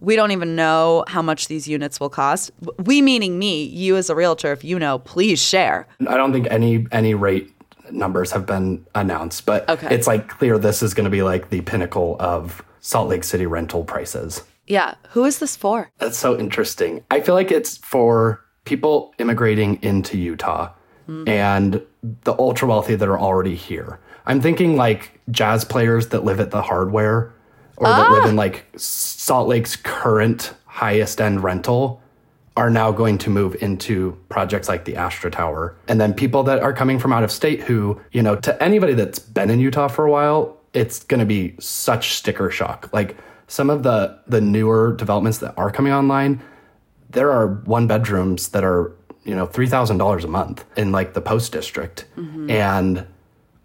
We 0.00 0.14
don't 0.14 0.30
even 0.30 0.54
know 0.56 1.04
how 1.08 1.22
much 1.22 1.48
these 1.48 1.66
units 1.66 1.98
will 1.98 2.08
cost. 2.10 2.50
We 2.78 3.02
meaning 3.02 3.38
me, 3.38 3.64
you 3.64 3.96
as 3.96 4.08
a 4.08 4.14
realtor, 4.14 4.52
if 4.52 4.62
you 4.62 4.78
know, 4.78 4.98
please 5.00 5.42
share. 5.42 5.88
I 6.06 6.16
don't 6.16 6.32
think 6.32 6.46
any 6.50 6.86
any 6.92 7.14
rate 7.14 7.50
numbers 7.90 8.30
have 8.30 8.46
been 8.46 8.86
announced, 8.94 9.46
but 9.46 9.68
Okay. 9.68 9.88
it's 9.94 10.06
like 10.06 10.28
clear 10.28 10.58
this 10.58 10.82
is 10.82 10.94
going 10.94 11.04
to 11.04 11.10
be 11.10 11.22
like 11.22 11.50
the 11.50 11.62
pinnacle 11.62 12.16
of 12.20 12.62
Salt 12.80 13.08
Lake 13.08 13.24
City 13.24 13.46
rental 13.46 13.84
prices. 13.84 14.44
Yeah, 14.66 14.94
who 15.10 15.24
is 15.24 15.38
this 15.40 15.56
for? 15.56 15.90
That's 15.98 16.16
so 16.16 16.38
interesting. 16.38 17.02
I 17.10 17.20
feel 17.20 17.34
like 17.34 17.50
it's 17.50 17.78
for 17.78 18.40
people 18.64 19.12
immigrating 19.18 19.82
into 19.82 20.16
Utah 20.16 20.70
Mm-hmm. 21.10 21.28
and 21.28 21.82
the 22.22 22.34
ultra 22.38 22.68
wealthy 22.68 22.94
that 22.94 23.08
are 23.08 23.18
already 23.18 23.56
here. 23.56 23.98
I'm 24.26 24.40
thinking 24.40 24.76
like 24.76 25.18
jazz 25.32 25.64
players 25.64 26.10
that 26.10 26.24
live 26.24 26.38
at 26.38 26.52
the 26.52 26.62
hardware 26.62 27.32
or 27.78 27.88
that 27.88 28.12
live 28.12 28.26
in 28.26 28.36
ah! 28.36 28.42
like 28.42 28.64
Salt 28.76 29.48
Lake's 29.48 29.74
current 29.74 30.54
highest 30.66 31.20
end 31.20 31.42
rental 31.42 32.00
are 32.56 32.70
now 32.70 32.92
going 32.92 33.18
to 33.18 33.30
move 33.30 33.56
into 33.60 34.16
projects 34.28 34.68
like 34.68 34.84
the 34.84 34.94
Astra 34.94 35.32
Tower. 35.32 35.74
And 35.88 36.00
then 36.00 36.14
people 36.14 36.44
that 36.44 36.62
are 36.62 36.72
coming 36.72 37.00
from 37.00 37.12
out 37.12 37.24
of 37.24 37.32
state 37.32 37.62
who, 37.62 38.00
you 38.12 38.22
know, 38.22 38.36
to 38.36 38.62
anybody 38.62 38.94
that's 38.94 39.18
been 39.18 39.50
in 39.50 39.58
Utah 39.58 39.88
for 39.88 40.04
a 40.04 40.10
while, 40.12 40.56
it's 40.74 41.02
going 41.02 41.18
to 41.18 41.26
be 41.26 41.56
such 41.58 42.14
sticker 42.14 42.52
shock. 42.52 42.88
Like 42.92 43.16
some 43.48 43.68
of 43.68 43.82
the 43.82 44.16
the 44.28 44.40
newer 44.40 44.94
developments 44.94 45.38
that 45.38 45.54
are 45.56 45.72
coming 45.72 45.92
online, 45.92 46.40
there 47.10 47.32
are 47.32 47.48
one 47.48 47.88
bedrooms 47.88 48.50
that 48.50 48.62
are, 48.62 48.92
you 49.24 49.34
know, 49.34 49.46
$3,000 49.46 50.24
a 50.24 50.26
month 50.28 50.64
in 50.76 50.92
like 50.92 51.14
the 51.14 51.20
Post 51.20 51.52
district. 51.52 52.06
And 52.50 53.06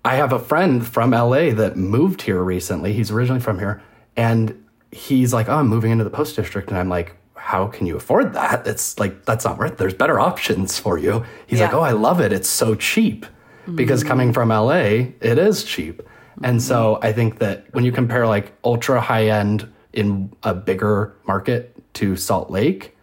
I 0.06 0.18
have 0.18 0.32
a 0.32 0.40
friend 0.40 0.86
from 0.86 1.12
LA 1.12 1.50
that 1.50 1.76
moved 1.76 2.22
here 2.22 2.44
recently. 2.44 2.94
He's 2.94 3.10
originally 3.10 3.42
from 3.42 3.58
here. 3.58 3.82
And 4.16 4.64
he's 4.92 5.34
like, 5.34 5.50
Oh, 5.50 5.56
I'm 5.56 5.68
moving 5.68 5.92
into 5.92 6.04
the 6.04 6.12
post 6.12 6.36
district. 6.36 6.70
And 6.70 6.78
I'm 6.78 6.90
like, 6.90 7.16
How 7.34 7.66
can 7.66 7.88
you 7.88 7.98
afford 7.98 8.34
that? 8.34 8.68
It's 8.68 9.00
like, 9.00 9.26
that's 9.26 9.44
not 9.44 9.58
worth 9.58 9.78
There's 9.78 9.96
better 9.96 10.20
options 10.20 10.78
for 10.78 11.00
you. 11.00 11.26
He's 11.48 11.60
like, 11.60 11.74
Oh, 11.74 11.82
I 11.82 11.92
love 11.92 12.22
it. 12.22 12.32
It's 12.32 12.48
so 12.48 12.76
cheap. 12.76 13.26
Because 13.74 14.02
mm-hmm. 14.02 14.10
coming 14.10 14.34
from 14.34 14.50
LA, 14.50 15.10
it 15.22 15.40
is 15.40 15.64
cheap. 15.64 16.04
And 16.44 16.62
so 16.62 16.96
mm-hmm. 16.96 17.06
I 17.08 17.12
think 17.12 17.40
that 17.40 17.66
when 17.74 17.84
you 17.84 17.92
compare 17.92 18.28
like 18.28 18.54
ultra 18.64 19.02
high 19.02 19.30
end 19.30 19.68
in 19.92 20.32
a 20.44 20.54
bigger 20.54 21.16
market 21.26 21.76
to 21.96 22.16
Salt 22.16 22.52
Lake, 22.52 22.95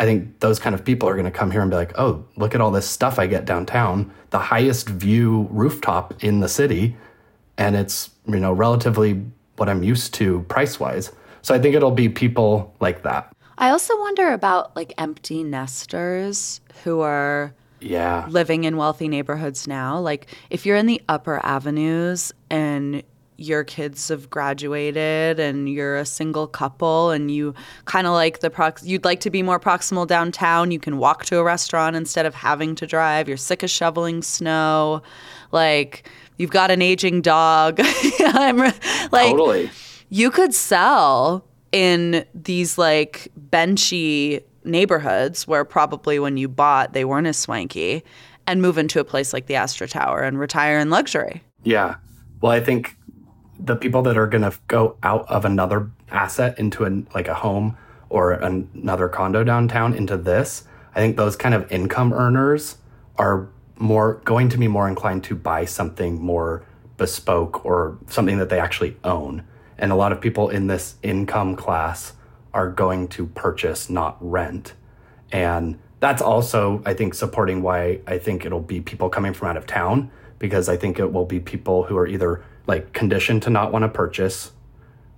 I 0.00 0.04
think 0.06 0.40
those 0.40 0.58
kind 0.58 0.74
of 0.74 0.82
people 0.82 1.08
are 1.10 1.12
going 1.12 1.26
to 1.26 1.30
come 1.30 1.50
here 1.50 1.60
and 1.60 1.70
be 1.70 1.76
like, 1.76 1.92
oh, 1.98 2.24
look 2.36 2.54
at 2.54 2.60
all 2.62 2.70
this 2.70 2.88
stuff 2.88 3.18
I 3.18 3.26
get 3.26 3.44
downtown, 3.44 4.10
the 4.30 4.38
highest 4.38 4.88
view 4.88 5.46
rooftop 5.50 6.24
in 6.24 6.40
the 6.40 6.48
city. 6.48 6.96
And 7.58 7.76
it's, 7.76 8.08
you 8.26 8.40
know, 8.40 8.50
relatively 8.52 9.22
what 9.56 9.68
I'm 9.68 9.82
used 9.82 10.14
to 10.14 10.40
price 10.48 10.80
wise. 10.80 11.12
So 11.42 11.54
I 11.54 11.58
think 11.58 11.74
it'll 11.74 11.90
be 11.90 12.08
people 12.08 12.74
like 12.80 13.02
that. 13.02 13.30
I 13.58 13.68
also 13.68 13.98
wonder 14.00 14.32
about 14.32 14.74
like 14.74 14.94
empty 14.96 15.44
nesters 15.44 16.62
who 16.82 17.00
are 17.00 17.52
Yeah. 17.80 18.24
living 18.30 18.64
in 18.64 18.78
wealthy 18.78 19.06
neighborhoods 19.06 19.66
now. 19.68 19.98
Like 19.98 20.28
if 20.48 20.64
you're 20.64 20.76
in 20.76 20.86
the 20.86 21.02
upper 21.10 21.44
avenues 21.44 22.32
and 22.48 23.02
your 23.40 23.64
kids 23.64 24.08
have 24.08 24.28
graduated 24.28 25.40
and 25.40 25.66
you're 25.66 25.96
a 25.96 26.04
single 26.04 26.46
couple 26.46 27.10
and 27.10 27.30
you 27.30 27.54
kind 27.86 28.06
of 28.06 28.12
like 28.12 28.40
the 28.40 28.50
prox 28.50 28.84
you'd 28.84 29.04
like 29.04 29.20
to 29.20 29.30
be 29.30 29.42
more 29.42 29.58
proximal 29.58 30.06
downtown, 30.06 30.70
you 30.70 30.78
can 30.78 30.98
walk 30.98 31.24
to 31.24 31.38
a 31.38 31.42
restaurant 31.42 31.96
instead 31.96 32.26
of 32.26 32.34
having 32.34 32.74
to 32.74 32.86
drive. 32.86 33.28
You're 33.28 33.38
sick 33.38 33.62
of 33.62 33.70
shoveling 33.70 34.20
snow. 34.22 35.02
Like 35.52 36.06
you've 36.36 36.50
got 36.50 36.70
an 36.70 36.82
aging 36.82 37.22
dog. 37.22 37.80
I'm 38.20 38.60
re- 38.60 38.72
like 39.10 39.30
Totally. 39.30 39.70
you 40.10 40.30
could 40.30 40.54
sell 40.54 41.42
in 41.72 42.26
these 42.34 42.76
like 42.76 43.28
benchy 43.50 44.42
neighborhoods 44.64 45.48
where 45.48 45.64
probably 45.64 46.18
when 46.18 46.36
you 46.36 46.46
bought 46.46 46.92
they 46.92 47.06
weren't 47.06 47.26
as 47.26 47.38
swanky 47.38 48.04
and 48.46 48.60
move 48.60 48.76
into 48.76 49.00
a 49.00 49.04
place 49.04 49.32
like 49.32 49.46
the 49.46 49.54
Astra 49.54 49.88
Tower 49.88 50.20
and 50.20 50.38
retire 50.38 50.78
in 50.78 50.90
luxury. 50.90 51.42
Yeah. 51.62 51.94
Well, 52.42 52.52
I 52.52 52.60
think 52.60 52.96
the 53.62 53.76
people 53.76 54.02
that 54.02 54.16
are 54.16 54.26
going 54.26 54.42
to 54.42 54.56
go 54.68 54.96
out 55.02 55.28
of 55.28 55.44
another 55.44 55.90
asset 56.10 56.58
into 56.58 56.84
a, 56.84 57.02
like 57.14 57.28
a 57.28 57.34
home 57.34 57.76
or 58.08 58.32
an, 58.32 58.68
another 58.74 59.08
condo 59.08 59.44
downtown 59.44 59.94
into 59.94 60.16
this, 60.16 60.64
I 60.94 61.00
think 61.00 61.16
those 61.16 61.36
kind 61.36 61.54
of 61.54 61.70
income 61.70 62.12
earners 62.12 62.78
are 63.16 63.48
more 63.76 64.20
going 64.24 64.48
to 64.50 64.58
be 64.58 64.68
more 64.68 64.88
inclined 64.88 65.24
to 65.24 65.34
buy 65.34 65.64
something 65.64 66.20
more 66.20 66.64
bespoke 66.96 67.64
or 67.64 67.98
something 68.08 68.38
that 68.38 68.48
they 68.48 68.58
actually 68.58 68.96
own. 69.04 69.44
And 69.78 69.92
a 69.92 69.94
lot 69.94 70.12
of 70.12 70.20
people 70.20 70.50
in 70.50 70.66
this 70.66 70.96
income 71.02 71.56
class 71.56 72.12
are 72.52 72.70
going 72.70 73.08
to 73.08 73.26
purchase, 73.26 73.88
not 73.88 74.16
rent. 74.20 74.74
And 75.32 75.78
that's 76.00 76.20
also, 76.20 76.82
I 76.84 76.94
think, 76.94 77.14
supporting 77.14 77.62
why 77.62 78.00
I 78.06 78.18
think 78.18 78.44
it'll 78.44 78.60
be 78.60 78.80
people 78.80 79.08
coming 79.08 79.32
from 79.32 79.48
out 79.48 79.56
of 79.56 79.66
town 79.66 80.10
because 80.38 80.68
I 80.68 80.76
think 80.76 80.98
it 80.98 81.12
will 81.12 81.26
be 81.26 81.40
people 81.40 81.84
who 81.84 81.96
are 81.96 82.06
either 82.06 82.42
like 82.70 82.92
conditioned 82.92 83.42
to 83.42 83.50
not 83.50 83.72
want 83.72 83.82
to 83.82 83.88
purchase, 83.88 84.52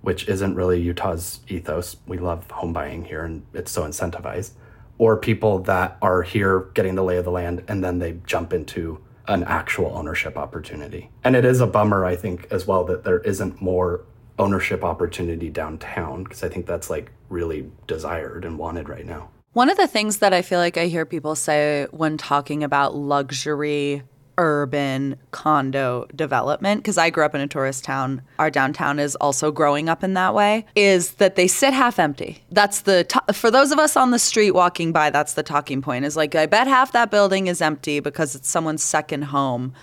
which 0.01 0.27
isn't 0.27 0.55
really 0.55 0.81
Utah's 0.81 1.41
ethos. 1.47 1.97
We 2.07 2.17
love 2.17 2.49
home 2.49 2.73
buying 2.73 3.05
here 3.05 3.23
and 3.23 3.45
it's 3.53 3.71
so 3.71 3.83
incentivized, 3.83 4.53
or 4.97 5.17
people 5.17 5.59
that 5.59 5.95
are 6.01 6.23
here 6.23 6.71
getting 6.73 6.95
the 6.95 7.03
lay 7.03 7.17
of 7.17 7.25
the 7.25 7.31
land 7.31 7.63
and 7.67 7.83
then 7.83 7.99
they 7.99 8.17
jump 8.25 8.53
into 8.53 8.99
an 9.27 9.43
actual 9.43 9.95
ownership 9.95 10.35
opportunity. 10.35 11.11
And 11.23 11.35
it 11.35 11.45
is 11.45 11.61
a 11.61 11.67
bummer, 11.67 12.03
I 12.05 12.15
think, 12.15 12.47
as 12.49 12.65
well, 12.65 12.85
that 12.85 13.03
there 13.03 13.19
isn't 13.19 13.61
more 13.61 14.03
ownership 14.39 14.83
opportunity 14.83 15.51
downtown 15.51 16.23
because 16.23 16.43
I 16.43 16.49
think 16.49 16.65
that's 16.65 16.89
like 16.89 17.11
really 17.29 17.69
desired 17.85 18.45
and 18.45 18.57
wanted 18.57 18.89
right 18.89 19.05
now. 19.05 19.29
One 19.53 19.69
of 19.69 19.77
the 19.77 19.85
things 19.85 20.17
that 20.17 20.33
I 20.33 20.41
feel 20.41 20.57
like 20.57 20.75
I 20.75 20.87
hear 20.87 21.05
people 21.05 21.35
say 21.35 21.85
when 21.91 22.17
talking 22.17 22.63
about 22.63 22.95
luxury 22.95 24.01
urban 24.37 25.17
condo 25.31 26.07
development 26.15 26.81
because 26.81 26.97
I 26.97 27.09
grew 27.09 27.25
up 27.25 27.35
in 27.35 27.41
a 27.41 27.47
tourist 27.47 27.83
town. 27.83 28.21
Our 28.39 28.49
downtown 28.49 28.99
is 28.99 29.15
also 29.17 29.51
growing 29.51 29.89
up 29.89 30.03
in 30.03 30.13
that 30.13 30.33
way. 30.33 30.65
Is 30.75 31.13
that 31.13 31.35
they 31.35 31.47
sit 31.47 31.73
half 31.73 31.99
empty. 31.99 32.43
That's 32.51 32.81
the 32.81 33.03
to- 33.05 33.33
for 33.33 33.51
those 33.51 33.71
of 33.71 33.79
us 33.79 33.95
on 33.95 34.11
the 34.11 34.19
street 34.19 34.51
walking 34.51 34.91
by. 34.91 35.09
That's 35.09 35.33
the 35.33 35.43
talking 35.43 35.81
point. 35.81 36.05
Is 36.05 36.17
like 36.17 36.35
I 36.35 36.45
bet 36.45 36.67
half 36.67 36.91
that 36.93 37.11
building 37.11 37.47
is 37.47 37.61
empty 37.61 37.99
because 37.99 38.35
it's 38.35 38.49
someone's 38.49 38.83
second 38.83 39.23
home. 39.23 39.73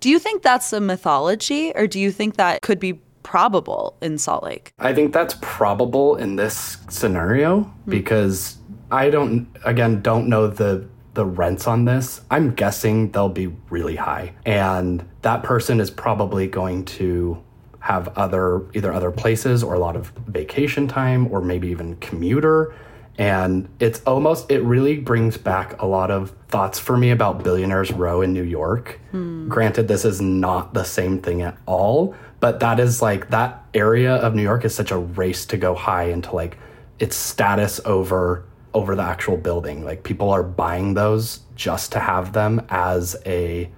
Do 0.00 0.10
you 0.10 0.18
think 0.18 0.42
that's 0.42 0.72
a 0.72 0.80
mythology, 0.80 1.72
or 1.76 1.86
do 1.86 2.00
you 2.00 2.10
think 2.10 2.36
that 2.36 2.60
could 2.62 2.80
be 2.80 2.94
probable 3.22 3.96
in 4.02 4.18
Salt 4.18 4.42
Lake? 4.42 4.72
I 4.78 4.92
think 4.92 5.12
that's 5.12 5.36
probable 5.40 6.16
in 6.16 6.36
this 6.36 6.78
scenario 6.88 7.60
hmm. 7.60 7.90
because 7.90 8.58
I 8.90 9.10
don't 9.10 9.48
again 9.64 10.02
don't 10.02 10.28
know 10.28 10.48
the 10.48 10.86
the 11.14 11.26
rents 11.26 11.66
on 11.66 11.84
this. 11.84 12.20
I'm 12.30 12.54
guessing 12.54 13.12
they'll 13.12 13.28
be 13.28 13.48
really 13.70 13.96
high. 13.96 14.32
And 14.46 15.06
that 15.22 15.42
person 15.42 15.80
is 15.80 15.90
probably 15.90 16.46
going 16.46 16.84
to 16.86 17.42
have 17.80 18.08
other 18.16 18.62
either 18.74 18.92
other 18.92 19.10
places 19.10 19.64
or 19.64 19.74
a 19.74 19.78
lot 19.78 19.96
of 19.96 20.10
vacation 20.28 20.86
time 20.86 21.26
or 21.32 21.40
maybe 21.40 21.68
even 21.68 21.96
commuter 21.96 22.72
and 23.18 23.68
it's 23.80 24.00
almost 24.04 24.50
it 24.50 24.60
really 24.62 24.98
brings 24.98 25.36
back 25.36 25.80
a 25.82 25.86
lot 25.86 26.10
of 26.10 26.32
thoughts 26.48 26.78
for 26.78 26.96
me 26.96 27.10
about 27.10 27.42
billionaires 27.42 27.90
row 27.92 28.22
in 28.22 28.32
new 28.32 28.42
york 28.42 29.00
hmm. 29.10 29.48
granted 29.48 29.88
this 29.88 30.04
is 30.04 30.20
not 30.20 30.72
the 30.74 30.84
same 30.84 31.20
thing 31.20 31.42
at 31.42 31.58
all 31.66 32.14
but 32.38 32.60
that 32.60 32.78
is 32.78 33.02
like 33.02 33.28
that 33.30 33.64
area 33.74 34.14
of 34.14 34.32
new 34.32 34.42
york 34.42 34.64
is 34.64 34.72
such 34.72 34.92
a 34.92 34.96
race 34.96 35.44
to 35.44 35.56
go 35.56 35.74
high 35.74 36.04
into 36.04 36.32
like 36.34 36.56
its 37.00 37.16
status 37.16 37.80
over 37.84 38.44
over 38.74 38.94
the 38.94 39.02
actual 39.02 39.36
building. 39.36 39.84
Like 39.84 40.02
people 40.02 40.30
are 40.30 40.42
buying 40.42 40.94
those 40.94 41.40
just 41.54 41.92
to 41.92 42.00
have 42.00 42.32
them 42.32 42.64
as 42.68 43.16
a 43.26 43.70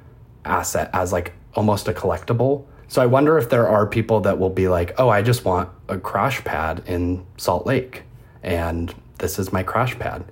asset 0.45 0.91
as 0.93 1.13
like 1.13 1.33
almost 1.55 1.89
a 1.89 1.93
collectible. 1.93 2.65
So 2.89 3.03
i 3.03 3.07
wonder 3.07 3.39
if 3.39 3.49
there 3.49 3.67
are 3.69 3.87
people 3.87 4.21
that 4.21 4.39
will 4.39 4.51
be 4.51 4.69
like 4.69 4.95
oh 5.01 5.09
i 5.09 5.21
just 5.23 5.45
want 5.45 5.69
a 5.89 5.99
crash 5.99 6.45
pad 6.45 6.83
in 6.87 7.25
salt 7.37 7.67
lake 7.67 8.03
and 8.43 8.95
this 9.19 9.39
is 9.39 9.53
my 9.53 9.63
crash 9.63 9.99
pad 9.99 10.25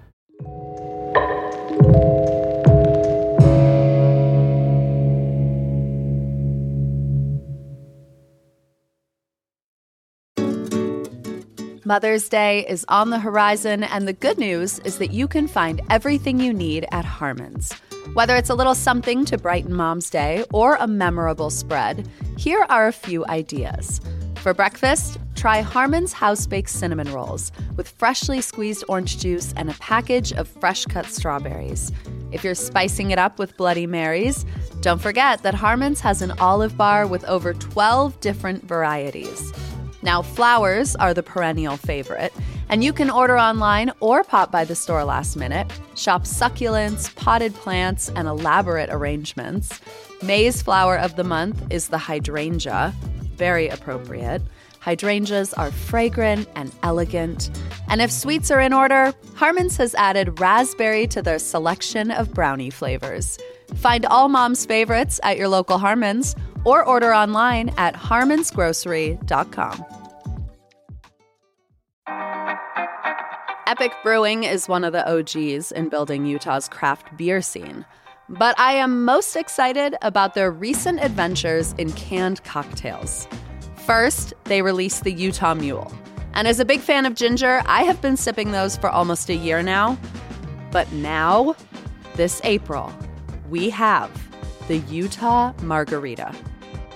Mother's 11.92 12.30
Day 12.30 12.66
is 12.66 12.86
on 12.88 13.10
the 13.10 13.18
horizon, 13.18 13.84
and 13.84 14.08
the 14.08 14.14
good 14.14 14.38
news 14.38 14.78
is 14.78 14.96
that 14.96 15.12
you 15.12 15.28
can 15.28 15.46
find 15.46 15.82
everything 15.90 16.40
you 16.40 16.54
need 16.54 16.86
at 16.90 17.04
Harmon's. 17.04 17.70
Whether 18.14 18.34
it's 18.34 18.48
a 18.48 18.54
little 18.54 18.74
something 18.74 19.26
to 19.26 19.36
brighten 19.36 19.74
mom's 19.74 20.08
day 20.08 20.42
or 20.54 20.76
a 20.76 20.86
memorable 20.86 21.50
spread, 21.50 22.08
here 22.38 22.64
are 22.70 22.86
a 22.86 22.94
few 22.94 23.26
ideas. 23.26 24.00
For 24.36 24.54
breakfast, 24.54 25.18
try 25.34 25.60
Harmon's 25.60 26.14
house 26.14 26.46
baked 26.46 26.70
cinnamon 26.70 27.12
rolls 27.12 27.52
with 27.76 27.88
freshly 27.88 28.40
squeezed 28.40 28.84
orange 28.88 29.18
juice 29.18 29.52
and 29.58 29.68
a 29.68 29.74
package 29.74 30.32
of 30.32 30.48
fresh 30.48 30.86
cut 30.86 31.04
strawberries. 31.04 31.92
If 32.30 32.42
you're 32.42 32.54
spicing 32.54 33.10
it 33.10 33.18
up 33.18 33.38
with 33.38 33.58
Bloody 33.58 33.86
Marys, 33.86 34.46
don't 34.80 35.02
forget 35.02 35.42
that 35.42 35.52
Harmon's 35.52 36.00
has 36.00 36.22
an 36.22 36.30
olive 36.40 36.74
bar 36.74 37.06
with 37.06 37.22
over 37.26 37.52
12 37.52 38.18
different 38.20 38.64
varieties. 38.64 39.52
Now, 40.02 40.20
flowers 40.20 40.96
are 40.96 41.14
the 41.14 41.22
perennial 41.22 41.76
favorite, 41.76 42.32
and 42.68 42.82
you 42.82 42.92
can 42.92 43.08
order 43.08 43.38
online 43.38 43.92
or 44.00 44.24
pop 44.24 44.50
by 44.50 44.64
the 44.64 44.74
store 44.74 45.04
last 45.04 45.36
minute. 45.36 45.70
Shop 45.94 46.24
succulents, 46.24 47.14
potted 47.14 47.54
plants, 47.54 48.10
and 48.16 48.26
elaborate 48.26 48.90
arrangements. 48.90 49.80
May's 50.22 50.60
flower 50.60 50.98
of 50.98 51.16
the 51.16 51.24
month 51.24 51.64
is 51.70 51.88
the 51.88 51.98
hydrangea, 51.98 52.92
very 53.36 53.68
appropriate. 53.68 54.42
Hydrangeas 54.80 55.54
are 55.54 55.70
fragrant 55.70 56.48
and 56.56 56.72
elegant. 56.82 57.50
And 57.88 58.00
if 58.00 58.10
sweets 58.10 58.50
are 58.50 58.60
in 58.60 58.72
order, 58.72 59.14
Harmon's 59.36 59.76
has 59.76 59.94
added 59.94 60.40
raspberry 60.40 61.06
to 61.08 61.22
their 61.22 61.38
selection 61.38 62.10
of 62.10 62.34
brownie 62.34 62.70
flavors. 62.70 63.38
Find 63.76 64.04
all 64.06 64.28
mom's 64.28 64.66
favorites 64.66 65.20
at 65.22 65.36
your 65.36 65.46
local 65.46 65.78
Harmon's 65.78 66.34
or 66.64 66.84
order 66.84 67.14
online 67.14 67.72
at 67.76 67.94
harmonsgrocery.com. 67.94 69.84
Epic 73.66 73.92
Brewing 74.02 74.44
is 74.44 74.68
one 74.68 74.84
of 74.84 74.92
the 74.92 75.10
OGs 75.10 75.72
in 75.72 75.88
building 75.88 76.26
Utah's 76.26 76.68
craft 76.68 77.16
beer 77.16 77.40
scene. 77.40 77.86
But 78.28 78.58
I 78.58 78.74
am 78.74 79.04
most 79.04 79.34
excited 79.34 79.96
about 80.02 80.34
their 80.34 80.50
recent 80.50 81.00
adventures 81.00 81.72
in 81.78 81.90
canned 81.92 82.44
cocktails. 82.44 83.26
First, 83.86 84.34
they 84.44 84.62
released 84.62 85.04
the 85.04 85.12
Utah 85.12 85.54
Mule. 85.54 85.90
And 86.34 86.46
as 86.46 86.60
a 86.60 86.64
big 86.64 86.80
fan 86.80 87.06
of 87.06 87.14
ginger, 87.14 87.62
I 87.66 87.84
have 87.84 88.00
been 88.02 88.16
sipping 88.16 88.52
those 88.52 88.76
for 88.76 88.90
almost 88.90 89.30
a 89.30 89.34
year 89.34 89.62
now. 89.62 89.98
But 90.70 90.90
now, 90.92 91.56
this 92.14 92.40
April, 92.44 92.92
we 93.48 93.70
have 93.70 94.10
the 94.68 94.78
Utah 94.78 95.52
Margarita 95.62 96.34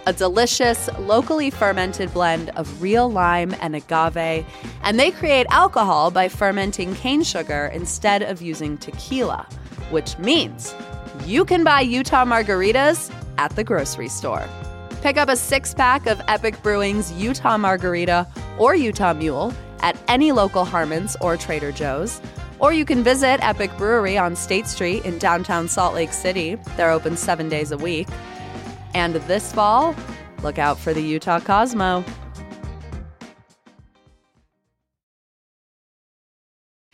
a 0.07 0.13
delicious, 0.13 0.89
locally 1.01 1.51
fermented 1.51 2.13
blend 2.15 2.51
of 2.51 2.81
real 2.81 3.11
lime 3.11 3.55
and 3.61 3.75
agave, 3.75 4.47
and 4.83 4.99
they 4.99 5.11
create 5.11 5.47
alcohol 5.51 6.11
by 6.11 6.29
fermenting 6.29 6.95
cane 6.95 7.25
sugar 7.25 7.71
instead 7.75 8.23
of 8.23 8.41
using 8.41 8.79
tequila, 8.79 9.47
which 9.91 10.17
means 10.19 10.75
you 11.25 11.45
can 11.45 11.65
buy 11.65 11.81
Utah 11.81 12.25
margaritas 12.25 13.13
at 13.39 13.55
the 13.57 13.65
grocery 13.65 14.09
store. 14.09 14.47
Pick 15.03 15.17
up 15.17 15.29
a 15.29 15.37
six 15.37 15.75
pack 15.75 16.07
of 16.07 16.21
Epic 16.29 16.63
Brewing's 16.63 17.13
Utah 17.13 17.59
Margarita 17.59 18.27
or 18.59 18.75
Utah 18.75 19.13
Mule 19.13 19.53
at 19.81 19.97
any 20.09 20.33
local 20.33 20.65
Harmon's 20.65 21.17
or 21.21 21.37
Trader 21.37 21.73
Joe's. 21.73 22.21
Or 22.59 22.73
you 22.73 22.85
can 22.87 23.05
visit 23.05 23.39
Epic 23.43 23.71
Brewery 23.77 24.17
on 24.17 24.35
State 24.35 24.67
Street 24.67 25.05
in 25.05 25.19
downtown 25.19 25.69
Salt 25.69 25.95
Lake 25.95 26.13
City. 26.13 26.55
They're 26.77 26.91
open 26.91 27.17
seven 27.17 27.49
days 27.49 27.71
a 27.71 27.77
week. 27.77 28.09
And 28.97 29.17
this 29.17 29.53
fall, 29.53 29.95
look 30.43 30.59
out 30.59 30.79
for 30.79 30.95
the 30.95 31.03
Utah 31.03 31.39
Cosmo. 31.39 32.03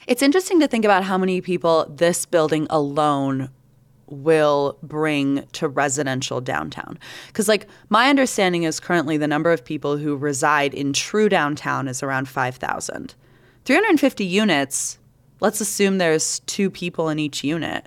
It's 0.09 0.21
interesting 0.21 0.59
to 0.59 0.67
think 0.67 0.85
about 0.85 1.05
how 1.05 1.17
many 1.17 1.41
people 1.41 1.87
this 1.89 2.27
building 2.27 2.67
alone 2.71 3.51
will 4.09 4.79
bring 4.83 5.47
to 5.53 5.69
residential 5.69 6.41
downtown. 6.41 6.99
Because, 7.29 7.47
like, 7.47 7.69
my 7.89 8.11
understanding 8.11 8.65
is 8.65 8.81
currently 8.81 9.17
the 9.17 9.29
number 9.29 9.53
of 9.53 9.65
people 9.65 9.97
who 9.97 10.17
reside 10.17 10.75
in 10.75 10.93
true 10.93 11.29
downtown 11.29 11.87
is 11.87 12.03
around 12.03 12.29
5,000. 12.29 13.15
350 13.65 14.25
units, 14.25 14.99
let's 15.39 15.61
assume 15.61 15.99
there's 15.99 16.41
two 16.41 16.69
people 16.69 17.09
in 17.09 17.21
each 17.21 17.45
unit. 17.45 17.87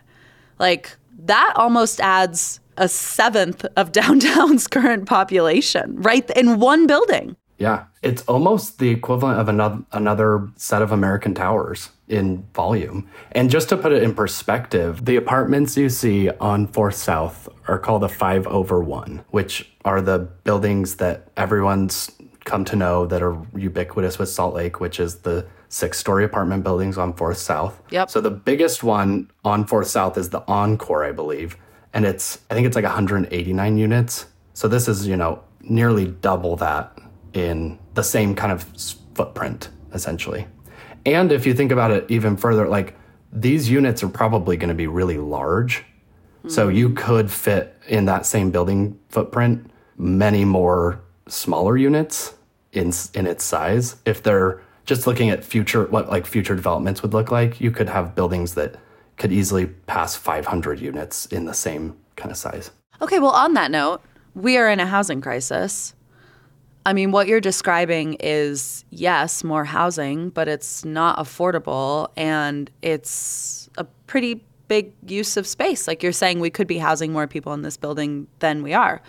Like, 0.58 0.96
that 1.20 1.52
almost 1.58 2.00
adds 2.00 2.62
a 2.77 2.88
seventh 2.88 3.65
of 3.75 3.91
downtown's 3.91 4.67
current 4.67 5.08
population, 5.08 5.96
right 6.01 6.29
in 6.32 6.60
one 6.60 6.88
building. 6.88 7.36
Yeah, 7.58 7.86
it's 8.03 8.22
almost 8.24 8.79
the 8.79 8.89
equivalent 8.89 9.39
of 9.39 9.48
another 9.48 9.84
another 9.94 10.50
set 10.58 10.82
of 10.82 10.91
American 10.91 11.34
towers 11.34 11.89
in 12.08 12.46
volume. 12.53 13.10
And 13.32 13.50
just 13.50 13.70
to 13.70 13.77
put 13.77 13.94
it 13.94 14.03
in 14.03 14.13
perspective, 14.13 15.05
the 15.05 15.15
apartments 15.15 15.77
you 15.77 15.89
see 15.89 16.29
on 16.29 16.67
4th 16.67 16.96
South 16.96 17.50
are 17.67 17.79
called 17.79 18.03
a 18.03 18.10
5 18.10 18.46
over 18.48 18.84
1, 18.84 19.24
which 19.29 19.72
are 19.86 20.01
the 20.01 20.20
buildings 20.20 20.98
that 20.98 21.29
everyone's 21.38 22.12
come 22.44 22.63
to 22.65 22.75
know 22.75 23.08
that 23.08 23.24
are 23.24 23.38
ubiquitous 23.55 24.20
with 24.20 24.29
Salt 24.29 24.53
Lake, 24.53 24.79
which 24.79 25.00
is 25.00 25.20
the 25.20 25.48
six 25.70 25.98
story 25.98 26.24
apartment 26.24 26.63
buildings 26.63 26.98
on 26.98 27.13
4th 27.13 27.38
South. 27.38 27.82
Yep. 27.89 28.10
So 28.10 28.22
the 28.22 28.32
biggest 28.32 28.84
one 28.84 29.32
on 29.44 29.65
4th 29.65 29.88
South 29.88 30.17
is 30.17 30.29
the 30.29 30.44
Encore, 30.48 31.03
I 31.05 31.12
believe 31.12 31.58
and 31.96 32.06
it's 32.06 32.40
I 32.52 32.54
think 32.54 32.68
it's 32.68 32.75
like 32.75 32.86
189 32.86 33.78
units. 33.78 34.28
So 34.54 34.68
this 34.68 34.88
is 34.88 35.08
you 35.08 35.18
know 35.18 35.44
nearly 35.62 36.06
double 36.06 36.56
that 36.58 36.96
in 37.34 37.80
the 37.96 38.04
same 38.04 38.36
kind 38.36 38.52
of 38.52 38.64
footprint 39.16 39.70
essentially. 39.94 40.46
And 41.06 41.32
if 41.32 41.46
you 41.46 41.54
think 41.54 41.72
about 41.72 41.92
it 41.92 42.06
even 42.10 42.38
further, 42.38 42.68
like 42.68 42.96
these 43.32 43.70
units 43.70 44.04
are 44.04 44.10
probably 44.10 44.58
going 44.58 44.70
to 44.70 44.75
be 44.75 44.88
really 44.88 45.18
large. 45.18 45.80
Mm-hmm. 45.80 46.50
So 46.50 46.68
you 46.68 46.90
could 46.92 47.32
fit 47.32 47.75
in 47.88 48.06
that 48.06 48.25
same 48.25 48.52
building 48.52 49.00
footprint 49.10 49.72
many 49.98 50.44
more 50.44 51.02
smaller 51.28 51.78
units 51.78 52.36
in 52.74 52.92
in 53.14 53.25
its 53.25 53.44
size. 53.44 53.96
If 54.06 54.22
they're 54.22 54.62
just 54.86 55.08
looking 55.08 55.30
at 55.30 55.46
future 55.46 55.86
what 55.86 56.10
like 56.10 56.25
future 56.25 56.56
developments 56.56 57.02
would 57.02 57.14
look 57.14 57.32
like, 57.32 57.62
you 57.62 57.72
could 57.72 57.88
have 57.88 58.16
buildings 58.16 58.56
that 58.56 58.75
could 59.18 59.32
easily 59.32 59.66
pass 59.66 60.16
500 60.16 60.80
units 60.80 61.26
in 61.28 61.46
the 61.46 61.54
same 61.54 61.98
kind 62.16 62.32
of 62.32 62.38
size. 62.38 62.72
Okay, 63.01 63.20
well, 63.20 63.32
on 63.32 63.54
that 63.54 63.72
note, 63.72 64.01
we 64.34 64.58
are 64.58 64.70
in 64.70 64.80
a 64.80 64.86
housing 64.86 65.22
crisis. 65.22 65.94
I 66.86 66.94
mean, 66.94 67.12
what 67.12 67.28
you're 67.28 67.42
describing 67.42 68.16
is 68.20 68.86
yes, 68.92 69.44
more 69.44 69.66
housing, 69.66 70.30
but 70.30 70.48
it's 70.48 70.86
not 70.86 71.18
affordable 71.18 72.10
and 72.16 72.70
it's 72.82 73.70
a 73.78 73.86
pretty 74.06 74.44
big 74.68 74.94
use 75.08 75.36
of 75.38 75.48
space. 75.48 75.88
Like 75.88 76.04
you're 76.04 76.12
saying, 76.12 76.40
we 76.40 76.50
could 76.50 76.68
be 76.68 76.78
housing 76.78 77.12
more 77.12 77.28
people 77.28 77.54
in 77.54 77.64
this 77.64 77.78
building 77.78 78.28
than 78.40 78.62
we 78.62 78.74
are. 78.74 79.01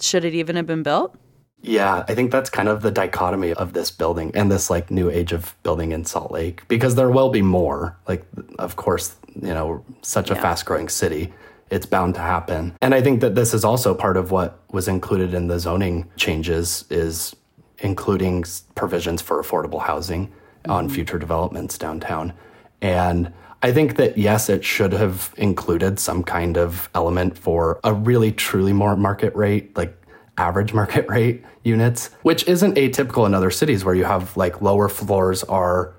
Should 0.00 0.24
it 0.24 0.34
even 0.34 0.56
have 0.56 0.66
been 0.66 0.82
built? 0.82 1.16
Yeah, 1.60 2.04
I 2.08 2.14
think 2.16 2.32
that's 2.32 2.50
kind 2.50 2.68
of 2.68 2.82
the 2.82 2.90
dichotomy 2.90 3.52
of 3.52 3.72
this 3.72 3.92
building 3.92 4.32
and 4.34 4.50
this 4.50 4.68
like 4.68 4.90
new 4.90 5.08
age 5.08 5.30
of 5.30 5.54
building 5.62 5.92
in 5.92 6.04
Salt 6.04 6.32
Lake 6.32 6.66
because 6.66 6.96
there 6.96 7.08
will 7.08 7.30
be 7.30 7.42
more. 7.42 7.96
Like, 8.08 8.24
of 8.58 8.74
course, 8.74 9.14
you 9.40 9.54
know, 9.54 9.84
such 10.02 10.30
a 10.30 10.34
yeah. 10.34 10.42
fast 10.42 10.66
growing 10.66 10.88
city, 10.88 11.32
it's 11.70 11.86
bound 11.86 12.14
to 12.14 12.20
happen. 12.20 12.76
And 12.82 12.94
I 12.94 13.00
think 13.00 13.20
that 13.22 13.34
this 13.34 13.54
is 13.54 13.64
also 13.64 13.94
part 13.94 14.16
of 14.16 14.30
what 14.30 14.60
was 14.72 14.88
included 14.88 15.32
in 15.32 15.48
the 15.48 15.58
zoning 15.58 16.08
changes 16.16 16.84
is 16.90 17.34
including 17.78 18.44
provisions 18.74 19.22
for 19.22 19.42
affordable 19.42 19.80
housing 19.80 20.28
mm-hmm. 20.28 20.70
on 20.70 20.88
future 20.88 21.18
developments 21.18 21.78
downtown. 21.78 22.32
And 22.80 23.32
I 23.62 23.72
think 23.72 23.96
that 23.96 24.18
yes, 24.18 24.48
it 24.48 24.64
should 24.64 24.92
have 24.92 25.32
included 25.36 25.98
some 25.98 26.24
kind 26.24 26.58
of 26.58 26.90
element 26.94 27.38
for 27.38 27.80
a 27.84 27.94
really 27.94 28.32
truly 28.32 28.72
more 28.72 28.96
market 28.96 29.34
rate, 29.34 29.76
like 29.76 29.96
average 30.36 30.74
market 30.80 31.08
rate 31.08 31.44
units, 31.62 32.10
which 32.22 32.46
isn't 32.48 32.74
atypical 32.74 33.24
in 33.24 33.34
other 33.34 33.50
cities 33.50 33.84
where 33.84 33.94
you 33.94 34.04
have 34.04 34.36
like 34.36 34.60
lower 34.60 34.88
floors 34.88 35.44
are 35.44 35.94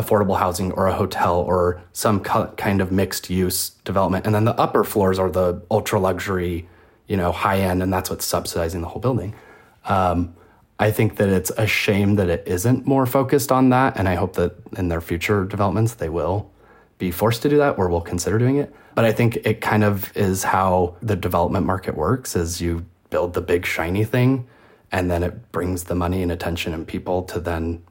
affordable 0.00 0.38
housing 0.38 0.72
or 0.72 0.86
a 0.86 0.94
hotel 0.94 1.40
or 1.40 1.82
some 1.92 2.20
kind 2.20 2.80
of 2.80 2.90
mixed 2.90 3.30
use 3.30 3.70
development. 3.84 4.26
And 4.26 4.34
then 4.34 4.44
the 4.44 4.58
upper 4.58 4.84
floors 4.84 5.18
are 5.18 5.30
the 5.30 5.62
ultra 5.70 6.00
luxury, 6.00 6.68
you 7.06 7.16
know, 7.16 7.32
high 7.32 7.60
end, 7.60 7.82
and 7.82 7.92
that's 7.92 8.10
what's 8.10 8.24
subsidizing 8.24 8.80
the 8.80 8.88
whole 8.88 9.00
building. 9.00 9.34
Um, 9.84 10.34
I 10.78 10.90
think 10.90 11.16
that 11.16 11.28
it's 11.28 11.50
a 11.58 11.66
shame 11.66 12.16
that 12.16 12.30
it 12.30 12.44
isn't 12.46 12.86
more 12.86 13.04
focused 13.04 13.52
on 13.52 13.68
that. 13.68 13.98
And 13.98 14.08
I 14.08 14.14
hope 14.14 14.36
that 14.36 14.56
in 14.78 14.88
their 14.88 15.02
future 15.02 15.44
developments, 15.44 15.94
they 15.94 16.08
will 16.08 16.50
be 16.96 17.10
forced 17.10 17.42
to 17.42 17.48
do 17.48 17.58
that 17.58 17.78
or 17.78 17.88
will 17.88 18.00
consider 18.00 18.38
doing 18.38 18.56
it. 18.56 18.74
But 18.94 19.04
I 19.04 19.12
think 19.12 19.36
it 19.44 19.60
kind 19.60 19.84
of 19.84 20.16
is 20.16 20.42
how 20.42 20.96
the 21.02 21.16
development 21.16 21.66
market 21.66 21.96
works 21.96 22.34
is 22.34 22.62
you 22.62 22.86
build 23.10 23.34
the 23.34 23.40
big 23.42 23.66
shiny 23.66 24.04
thing 24.04 24.46
and 24.92 25.10
then 25.10 25.22
it 25.22 25.52
brings 25.52 25.84
the 25.84 25.94
money 25.94 26.22
and 26.22 26.32
attention 26.32 26.72
and 26.72 26.86
people 26.86 27.22
to 27.24 27.40
then 27.40 27.82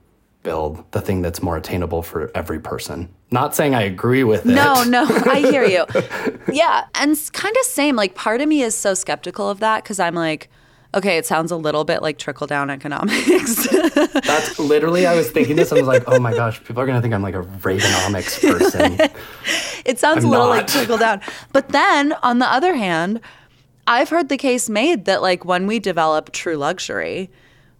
build 0.44 0.90
the 0.92 1.02
thing 1.02 1.22
that's 1.22 1.42
more 1.42 1.58
attainable 1.58 2.02
for 2.02 2.32
every 2.34 2.60
person. 2.60 3.14
Not 3.32 3.56
saying 3.56 3.76
I 3.76 3.84
agree 3.84 4.24
with 4.24 4.46
it. 4.46 4.54
No, 4.54 4.84
no, 4.84 5.06
I 5.26 5.40
hear 5.40 5.66
you. 5.66 5.86
yeah, 6.52 6.86
and 6.96 7.12
it's 7.12 7.30
kind 7.30 7.56
of 7.58 7.66
same. 7.66 7.96
Like 7.96 8.16
part 8.16 8.42
of 8.42 8.48
me 8.48 8.62
is 8.62 8.76
so 8.76 8.94
skeptical 8.94 9.50
of 9.50 9.60
that 9.60 9.84
because 9.84 10.00
I'm 10.00 10.16
like, 10.16 10.50
okay, 10.96 11.18
it 11.18 11.26
sounds 11.26 11.52
a 11.52 11.58
little 11.58 11.84
bit 11.84 12.02
like 12.02 12.18
trickle 12.18 12.48
down 12.48 12.70
economics. 12.72 13.68
that's 14.14 14.58
literally 14.58 15.06
I 15.06 15.16
was 15.16 15.30
thinking 15.30 15.56
this. 15.56 15.72
I 15.72 15.76
was 15.76 15.88
like, 15.88 16.04
oh 16.08 16.20
my 16.20 16.34
gosh, 16.34 16.64
people 16.64 16.82
are 16.82 16.88
gonna 16.88 17.02
think 17.02 17.14
I'm 17.14 17.22
like 17.22 17.36
a 17.36 17.44
Reaganomics 17.44 18.42
person. 18.42 18.94
it 19.86 20.00
sounds 20.00 20.24
I'm 20.24 20.26
a 20.26 20.32
little 20.32 20.48
not. 20.48 20.58
like 20.58 20.68
trickle 20.68 20.98
down. 20.98 21.22
But 21.54 21.70
then 21.70 22.14
on 22.24 22.40
the 22.40 22.48
other 22.48 22.76
hand, 22.76 23.22
I've 23.86 24.10
heard 24.10 24.30
the 24.30 24.38
case 24.38 24.70
made 24.70 25.06
that 25.06 25.22
like 25.22 25.46
when 25.46 25.68
we 25.68 25.80
develop 25.80 26.32
true 26.32 26.56
luxury, 26.56 27.30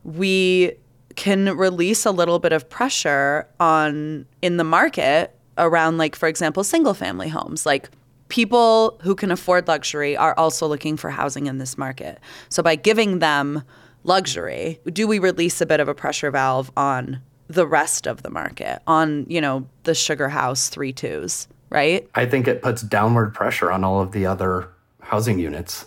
we 0.04 0.74
can 1.20 1.58
release 1.58 2.06
a 2.06 2.12
little 2.12 2.40
bit 2.40 2.54
of 2.54 2.70
pressure 2.70 3.46
on 3.60 4.26
in 4.42 4.56
the 4.56 4.64
market 4.64 5.36
around 5.58 5.98
like 5.98 6.16
for 6.16 6.30
example 6.30 6.64
single 6.64 6.94
family 6.94 7.28
homes. 7.28 7.66
Like 7.66 7.90
people 8.30 8.98
who 9.04 9.16
can 9.16 9.30
afford 9.30 9.68
luxury 9.68 10.16
are 10.16 10.34
also 10.38 10.66
looking 10.66 10.96
for 10.96 11.10
housing 11.10 11.48
in 11.48 11.58
this 11.58 11.78
market. 11.78 12.20
So 12.48 12.64
by 12.64 12.78
giving 12.78 13.20
them 13.20 13.64
luxury 14.06 14.80
do 14.94 15.06
we 15.10 15.20
release 15.20 15.60
a 15.60 15.66
bit 15.66 15.82
of 15.82 15.90
a 15.90 15.94
pressure 15.94 16.32
valve 16.32 16.72
on 16.78 17.22
the 17.50 17.68
rest 17.68 18.08
of 18.08 18.24
the 18.24 18.30
market 18.30 18.82
on 18.88 19.26
you 19.28 19.42
know 19.42 19.68
the 19.84 19.94
sugar 19.94 20.30
house 20.30 20.70
three 20.70 20.94
twos 20.94 21.50
right? 21.70 22.10
I 22.16 22.28
think 22.28 22.48
it 22.48 22.62
puts 22.62 22.82
downward 22.82 23.34
pressure 23.34 23.74
on 23.74 23.84
all 23.84 24.02
of 24.02 24.14
the 24.14 24.26
other 24.26 24.70
housing 25.02 25.38
units. 25.38 25.86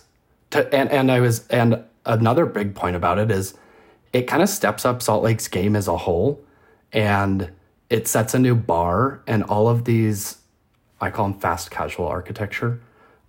To, 0.51 0.71
and 0.71 0.91
and 0.91 1.11
i 1.11 1.19
was 1.19 1.47
and 1.47 1.83
another 2.05 2.45
big 2.45 2.75
point 2.75 2.95
about 2.95 3.17
it 3.17 3.31
is 3.31 3.55
it 4.13 4.27
kind 4.27 4.41
of 4.41 4.49
steps 4.49 4.85
up 4.85 5.01
Salt 5.01 5.23
Lake's 5.23 5.47
game 5.47 5.75
as 5.75 5.87
a 5.87 5.97
whole 5.97 6.41
and 6.91 7.51
it 7.89 8.07
sets 8.07 8.33
a 8.33 8.39
new 8.39 8.55
bar 8.55 9.21
and 9.27 9.43
all 9.43 9.67
of 9.67 9.85
these 9.85 10.37
I 11.01 11.09
call 11.09 11.29
them 11.29 11.39
fast 11.39 11.69
casual 11.69 12.07
architecture. 12.07 12.79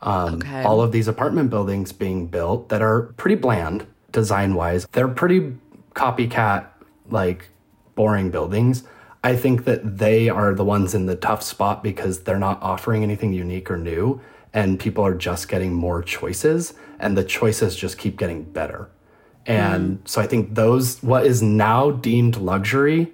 Um, 0.00 0.34
okay. 0.34 0.62
All 0.62 0.80
of 0.80 0.92
these 0.92 1.08
apartment 1.08 1.50
buildings 1.50 1.92
being 1.92 2.28
built 2.28 2.68
that 2.68 2.82
are 2.82 3.14
pretty 3.16 3.34
bland 3.34 3.86
design 4.12 4.54
wise, 4.54 4.86
they're 4.92 5.08
pretty 5.08 5.56
copycat, 5.94 6.66
like 7.10 7.48
boring 7.96 8.30
buildings. 8.30 8.84
I 9.24 9.34
think 9.34 9.64
that 9.64 9.98
they 9.98 10.28
are 10.28 10.54
the 10.54 10.64
ones 10.64 10.94
in 10.94 11.06
the 11.06 11.16
tough 11.16 11.42
spot 11.42 11.82
because 11.82 12.22
they're 12.22 12.38
not 12.38 12.62
offering 12.62 13.02
anything 13.02 13.32
unique 13.32 13.70
or 13.70 13.78
new, 13.78 14.20
and 14.52 14.78
people 14.78 15.04
are 15.04 15.14
just 15.14 15.48
getting 15.48 15.72
more 15.72 16.02
choices, 16.02 16.74
and 17.00 17.16
the 17.16 17.24
choices 17.24 17.74
just 17.74 17.98
keep 17.98 18.18
getting 18.18 18.44
better. 18.44 18.90
And 19.46 19.98
mm. 19.98 20.08
so 20.08 20.20
I 20.20 20.26
think 20.26 20.54
those, 20.54 21.02
what 21.02 21.26
is 21.26 21.42
now 21.42 21.90
deemed 21.90 22.36
luxury, 22.36 23.12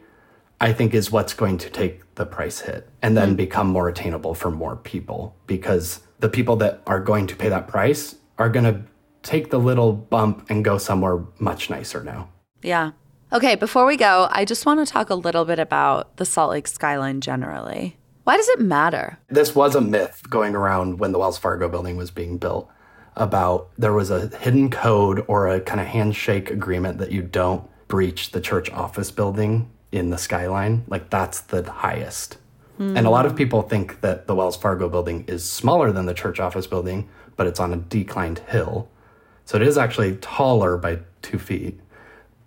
I 0.60 0.72
think 0.72 0.94
is 0.94 1.10
what's 1.10 1.34
going 1.34 1.58
to 1.58 1.70
take 1.70 2.14
the 2.14 2.26
price 2.26 2.60
hit 2.60 2.88
and 3.02 3.16
then 3.16 3.34
mm. 3.34 3.36
become 3.36 3.68
more 3.68 3.88
attainable 3.88 4.34
for 4.34 4.50
more 4.50 4.76
people 4.76 5.34
because 5.46 6.00
the 6.20 6.28
people 6.28 6.56
that 6.56 6.82
are 6.86 7.00
going 7.00 7.26
to 7.26 7.36
pay 7.36 7.48
that 7.48 7.66
price 7.66 8.16
are 8.38 8.48
going 8.48 8.64
to 8.64 8.82
take 9.22 9.50
the 9.50 9.58
little 9.58 9.92
bump 9.92 10.46
and 10.50 10.64
go 10.64 10.78
somewhere 10.78 11.24
much 11.38 11.70
nicer 11.70 12.02
now. 12.02 12.28
Yeah. 12.62 12.92
Okay, 13.32 13.54
before 13.54 13.86
we 13.86 13.96
go, 13.96 14.28
I 14.30 14.44
just 14.44 14.66
want 14.66 14.86
to 14.86 14.92
talk 14.92 15.08
a 15.08 15.14
little 15.14 15.44
bit 15.44 15.58
about 15.58 16.16
the 16.16 16.24
Salt 16.24 16.50
Lake 16.50 16.66
skyline 16.66 17.20
generally. 17.20 17.96
Why 18.24 18.36
does 18.36 18.48
it 18.48 18.60
matter? 18.60 19.18
This 19.28 19.54
was 19.54 19.74
a 19.74 19.80
myth 19.80 20.22
going 20.28 20.54
around 20.54 20.98
when 20.98 21.12
the 21.12 21.18
Wells 21.18 21.38
Fargo 21.38 21.68
building 21.68 21.96
was 21.96 22.10
being 22.10 22.38
built 22.38 22.70
about 23.16 23.70
there 23.78 23.92
was 23.92 24.10
a 24.10 24.28
hidden 24.38 24.70
code 24.70 25.24
or 25.28 25.48
a 25.48 25.60
kind 25.60 25.80
of 25.80 25.86
handshake 25.86 26.50
agreement 26.50 26.98
that 26.98 27.12
you 27.12 27.22
don't 27.22 27.68
breach 27.88 28.30
the 28.30 28.40
church 28.40 28.70
office 28.70 29.10
building 29.10 29.70
in 29.92 30.10
the 30.10 30.18
skyline. 30.18 30.84
Like 30.88 31.10
that's 31.10 31.40
the 31.40 31.70
highest. 31.70 32.38
Mm. 32.78 32.96
And 32.96 33.06
a 33.06 33.10
lot 33.10 33.26
of 33.26 33.36
people 33.36 33.62
think 33.62 34.00
that 34.00 34.26
the 34.26 34.34
Wells 34.34 34.56
Fargo 34.56 34.88
building 34.88 35.24
is 35.26 35.48
smaller 35.48 35.92
than 35.92 36.06
the 36.06 36.14
church 36.14 36.40
office 36.40 36.66
building, 36.66 37.08
but 37.36 37.46
it's 37.46 37.60
on 37.60 37.72
a 37.72 37.76
declined 37.76 38.38
hill. 38.48 38.88
So 39.44 39.56
it 39.56 39.62
is 39.62 39.76
actually 39.76 40.16
taller 40.16 40.76
by 40.76 41.00
two 41.22 41.38
feet. 41.38 41.80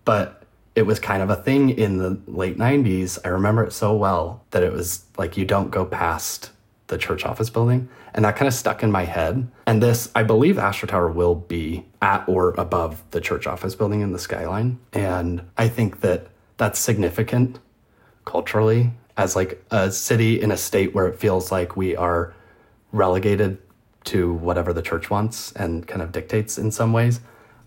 But 0.05 0.43
it 0.75 0.83
was 0.83 0.99
kind 0.99 1.21
of 1.21 1.29
a 1.29 1.35
thing 1.35 1.69
in 1.69 1.97
the 1.97 2.19
late 2.25 2.57
90s. 2.57 3.19
I 3.23 3.27
remember 3.27 3.63
it 3.63 3.73
so 3.73 3.95
well 3.95 4.43
that 4.51 4.63
it 4.63 4.73
was 4.73 5.05
like 5.17 5.37
you 5.37 5.45
don't 5.45 5.69
go 5.69 5.85
past 5.85 6.49
the 6.87 6.97
church 6.97 7.25
office 7.25 7.49
building. 7.49 7.89
And 8.13 8.25
that 8.25 8.35
kind 8.35 8.47
of 8.47 8.53
stuck 8.53 8.83
in 8.83 8.91
my 8.91 9.05
head. 9.05 9.47
And 9.65 9.81
this, 9.81 10.11
I 10.15 10.23
believe 10.23 10.57
Astra 10.57 10.87
Tower 10.87 11.09
will 11.09 11.35
be 11.35 11.85
at 12.01 12.27
or 12.27 12.51
above 12.51 13.03
the 13.11 13.21
church 13.21 13.47
office 13.47 13.75
building 13.75 14.01
in 14.01 14.11
the 14.11 14.19
skyline. 14.19 14.79
And 14.91 15.43
I 15.57 15.67
think 15.67 16.01
that 16.01 16.27
that's 16.57 16.79
significant 16.79 17.59
culturally 18.25 18.91
as 19.17 19.35
like 19.35 19.63
a 19.71 19.91
city 19.91 20.41
in 20.41 20.51
a 20.51 20.57
state 20.57 20.93
where 20.93 21.07
it 21.07 21.19
feels 21.19 21.51
like 21.51 21.75
we 21.75 21.95
are 21.95 22.33
relegated 22.91 23.57
to 24.05 24.33
whatever 24.33 24.73
the 24.73 24.81
church 24.81 25.09
wants 25.09 25.51
and 25.53 25.87
kind 25.87 26.01
of 26.01 26.11
dictates 26.11 26.57
in 26.57 26.71
some 26.71 26.93
ways. 26.93 27.21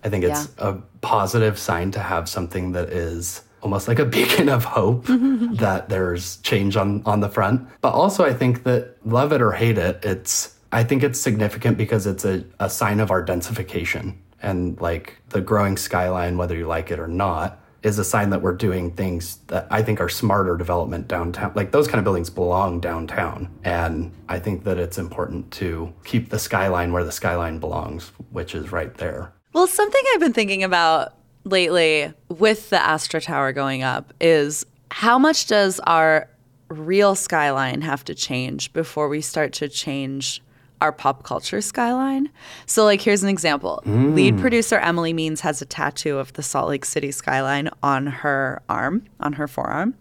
I 0.04 0.08
think 0.08 0.24
it's 0.24 0.48
yeah. 0.58 0.68
a 0.68 0.72
positive 1.00 1.58
sign 1.58 1.90
to 1.92 2.00
have 2.00 2.28
something 2.28 2.72
that 2.72 2.90
is 2.90 3.42
almost 3.66 3.88
like 3.88 3.98
a 3.98 4.04
beacon 4.16 4.48
of 4.48 4.64
hope 4.64 5.06
mm-hmm. 5.06 5.54
that 5.56 5.88
there's 5.88 6.36
change 6.38 6.76
on 6.76 7.02
on 7.04 7.20
the 7.20 7.28
front. 7.28 7.68
But 7.80 7.92
also 7.92 8.24
I 8.24 8.32
think 8.32 8.62
that 8.62 8.96
love 9.04 9.32
it 9.32 9.42
or 9.42 9.52
hate 9.52 9.78
it, 9.78 10.04
it's 10.04 10.54
I 10.72 10.84
think 10.84 11.02
it's 11.02 11.20
significant 11.20 11.76
because 11.76 12.06
it's 12.06 12.24
a, 12.24 12.44
a 12.60 12.70
sign 12.70 13.00
of 13.00 13.10
our 13.10 13.24
densification 13.24 14.14
and 14.42 14.80
like 14.80 15.16
the 15.30 15.40
growing 15.40 15.76
skyline, 15.76 16.36
whether 16.36 16.56
you 16.56 16.66
like 16.66 16.90
it 16.90 16.98
or 16.98 17.08
not, 17.08 17.58
is 17.82 17.98
a 17.98 18.04
sign 18.04 18.30
that 18.30 18.42
we're 18.42 18.54
doing 18.54 18.90
things 18.90 19.38
that 19.46 19.66
I 19.70 19.82
think 19.82 20.00
are 20.00 20.08
smarter 20.08 20.56
development 20.56 21.08
downtown. 21.08 21.52
Like 21.54 21.72
those 21.72 21.88
kind 21.88 21.98
of 21.98 22.04
buildings 22.04 22.30
belong 22.30 22.80
downtown. 22.80 23.48
And 23.64 24.12
I 24.28 24.38
think 24.38 24.64
that 24.64 24.78
it's 24.78 24.98
important 24.98 25.50
to 25.52 25.92
keep 26.04 26.30
the 26.30 26.38
skyline 26.38 26.92
where 26.92 27.04
the 27.04 27.12
skyline 27.12 27.58
belongs, 27.58 28.12
which 28.30 28.54
is 28.54 28.72
right 28.72 28.94
there. 28.94 29.32
Well, 29.52 29.66
something 29.66 30.02
I've 30.12 30.20
been 30.20 30.32
thinking 30.32 30.62
about 30.64 31.15
lately 31.46 32.12
with 32.28 32.70
the 32.70 32.82
Astra 32.84 33.20
Tower 33.20 33.52
going 33.52 33.82
up 33.82 34.12
is 34.20 34.66
how 34.90 35.18
much 35.18 35.46
does 35.46 35.80
our 35.80 36.28
real 36.68 37.14
skyline 37.14 37.80
have 37.82 38.04
to 38.04 38.14
change 38.14 38.72
before 38.72 39.08
we 39.08 39.20
start 39.20 39.52
to 39.54 39.68
change 39.68 40.42
our 40.80 40.92
pop 40.92 41.22
culture 41.22 41.60
skyline? 41.60 42.28
So, 42.66 42.84
like, 42.84 43.00
here's 43.00 43.22
an 43.22 43.28
example. 43.28 43.82
Mm. 43.86 44.14
Lead 44.14 44.38
producer 44.38 44.76
Emily 44.78 45.12
Means 45.12 45.40
has 45.40 45.62
a 45.62 45.66
tattoo 45.66 46.18
of 46.18 46.32
the 46.34 46.42
Salt 46.42 46.68
Lake 46.68 46.84
City 46.84 47.12
skyline 47.12 47.70
on 47.82 48.06
her 48.06 48.60
arm, 48.68 49.04
on 49.20 49.34
her 49.34 49.46
forearm. 49.46 49.94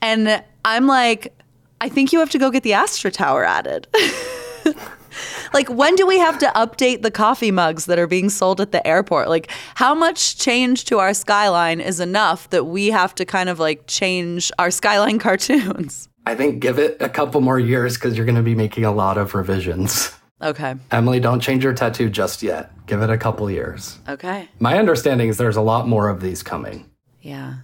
And 0.00 0.42
I'm 0.64 0.86
like, 0.86 1.32
I 1.80 1.88
think 1.88 2.12
you 2.12 2.18
have 2.18 2.30
to 2.30 2.38
go 2.38 2.50
get 2.50 2.62
the 2.62 2.72
Astra 2.72 3.10
Tower 3.10 3.44
added. 3.44 3.86
like 5.52 5.68
when 5.68 5.94
do 5.94 6.06
we 6.06 6.18
have 6.18 6.38
to 6.38 6.46
update 6.54 7.02
the 7.02 7.10
coffee 7.10 7.50
mugs 7.50 7.86
that 7.86 7.98
are 7.98 8.06
being 8.06 8.28
sold 8.28 8.60
at 8.60 8.72
the 8.72 8.86
airport? 8.86 9.28
Like 9.28 9.50
how 9.74 9.94
much 9.94 10.38
change 10.38 10.84
to 10.86 10.98
our 10.98 11.14
skyline 11.14 11.80
is 11.80 12.00
enough 12.00 12.50
that 12.50 12.64
we 12.64 12.88
have 12.88 13.14
to 13.16 13.24
kind 13.24 13.48
of 13.48 13.58
like 13.58 13.86
change 13.86 14.50
our 14.58 14.70
skyline 14.70 15.18
cartoons? 15.26 16.08
I 16.26 16.34
think 16.34 16.60
give 16.60 16.78
it 16.78 16.96
a 17.00 17.08
couple 17.08 17.40
more 17.40 17.60
years 17.60 17.94
because 17.94 18.16
you're 18.16 18.26
going 18.26 18.36
to 18.36 18.42
be 18.42 18.54
making 18.54 18.84
a 18.84 18.92
lot 18.92 19.18
of 19.18 19.34
revisions. 19.34 20.10
Okay. 20.42 20.74
Emily, 20.90 21.20
don't 21.20 21.40
change 21.40 21.64
your 21.64 21.72
tattoo 21.72 22.10
just 22.10 22.42
yet. 22.42 22.70
Give 22.86 23.02
it 23.02 23.10
a 23.10 23.16
couple 23.16 23.50
years. 23.50 23.98
Okay. 24.08 24.48
My 24.58 24.78
understanding 24.78 25.28
is 25.28 25.38
there's 25.38 25.56
a 25.56 25.62
lot 25.62 25.86
more 25.88 26.08
of 26.08 26.20
these 26.20 26.42
coming. 26.42 26.90
Yeah. 27.20 27.56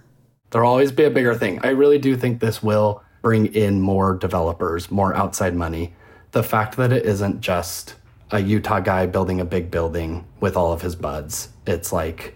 There'll 0.49 0.69
always 0.69 0.91
be 0.91 1.03
a 1.03 1.09
bigger 1.09 1.35
thing. 1.35 1.59
I 1.63 1.69
really 1.69 1.99
do 1.99 2.15
think 2.15 2.39
this 2.39 2.63
will 2.63 3.03
bring 3.21 3.47
in 3.53 3.81
more 3.81 4.15
developers, 4.15 4.89
more 4.89 5.13
outside 5.15 5.55
money 5.55 5.93
the 6.31 6.43
fact 6.43 6.77
that 6.77 6.91
it 6.91 7.05
isn't 7.05 7.41
just 7.41 7.95
a 8.31 8.39
Utah 8.39 8.79
guy 8.79 9.05
building 9.05 9.41
a 9.41 9.45
big 9.45 9.69
building 9.69 10.25
with 10.39 10.55
all 10.55 10.71
of 10.71 10.81
his 10.81 10.95
buds. 10.95 11.49
It's 11.67 11.91
like 11.91 12.35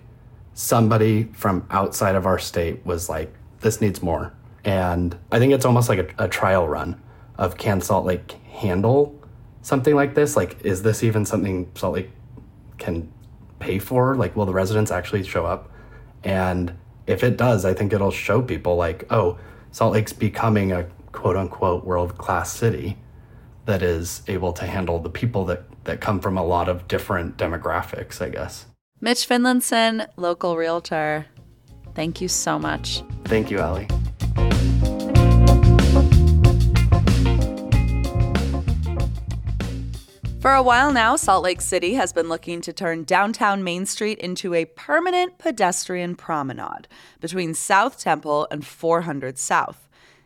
somebody 0.53 1.25
from 1.34 1.65
outside 1.69 2.15
of 2.15 2.25
our 2.25 2.39
state 2.39 2.86
was 2.86 3.10
like, 3.10 3.34
this 3.62 3.79
needs 3.79 4.01
more. 4.01 4.34
And 4.65 5.17
I 5.31 5.39
think 5.39 5.53
it's 5.53 5.65
almost 5.65 5.88
like 5.88 5.99
a, 5.99 6.25
a 6.25 6.27
trial 6.27 6.67
run 6.67 7.01
of 7.38 7.58
can 7.58 7.81
Salt 7.81 8.05
Lake 8.05 8.31
handle 8.51 9.17
something 9.62 9.95
like 9.95 10.13
this? 10.13 10.36
Like, 10.36 10.63
is 10.63 10.84
this 10.84 11.03
even 11.03 11.25
something 11.25 11.71
Salt 11.75 11.95
Lake 11.95 12.12
can 12.77 13.12
pay 13.60 13.79
for? 13.79 14.15
Like, 14.15 14.36
will 14.36 14.45
the 14.45 14.53
residents 14.53 14.91
actually 14.91 15.23
show 15.23 15.45
up? 15.45 15.71
And 16.23 16.73
if 17.08 17.23
it 17.23 17.38
does, 17.38 17.65
I 17.65 17.73
think 17.73 17.93
it'll 17.93 18.12
show 18.12 18.41
people 18.41 18.75
like, 18.75 19.05
oh, 19.12 19.38
Salt 19.71 19.93
Lake's 19.93 20.13
becoming 20.13 20.71
a 20.71 20.84
quote 21.12 21.38
unquote 21.38 21.86
world 21.86 22.17
class 22.17 22.51
city 22.51 22.97
that 23.65 23.82
is 23.82 24.21
able 24.28 24.54
to 24.54 24.65
handle 24.65 24.99
the 24.99 25.10
people 25.10 25.45
that, 25.45 25.63
that 25.86 26.01
come 26.01 26.19
from 26.19 26.38
a 26.38 26.43
lot 26.43 26.69
of 26.69 26.88
different 26.88 27.38
demographics, 27.38 28.21
I 28.21 28.30
guess. 28.30 28.65
Mitch 29.01 29.28
Finlinson, 29.28 30.08
local 30.17 30.56
realtor. 30.58 31.25
Thank 31.93 32.21
you 32.21 32.28
so 32.28 32.60
much. 32.60 33.04
Thank 33.25 33.49
you, 33.49 33.60
Ali. 33.60 33.88
For 40.45 40.54
a 40.54 40.62
while 40.62 40.93
now, 40.93 41.15
Salt 41.15 41.43
Lake 41.43 41.60
City 41.60 41.95
has 41.95 42.13
been 42.13 42.30
looking 42.30 42.62
to 42.62 42.71
turn 42.71 43.04
downtown 43.04 43.63
Main 43.63 43.88
Street 43.88 44.19
into 44.19 44.54
a 44.54 44.65
permanent 44.65 45.39
pedestrian 45.39 46.15
promenade 46.15 46.88
between 47.19 47.56
South 47.56 47.97
Temple 47.99 48.47
and 48.51 48.63
400 48.63 49.39
South. 49.39 49.84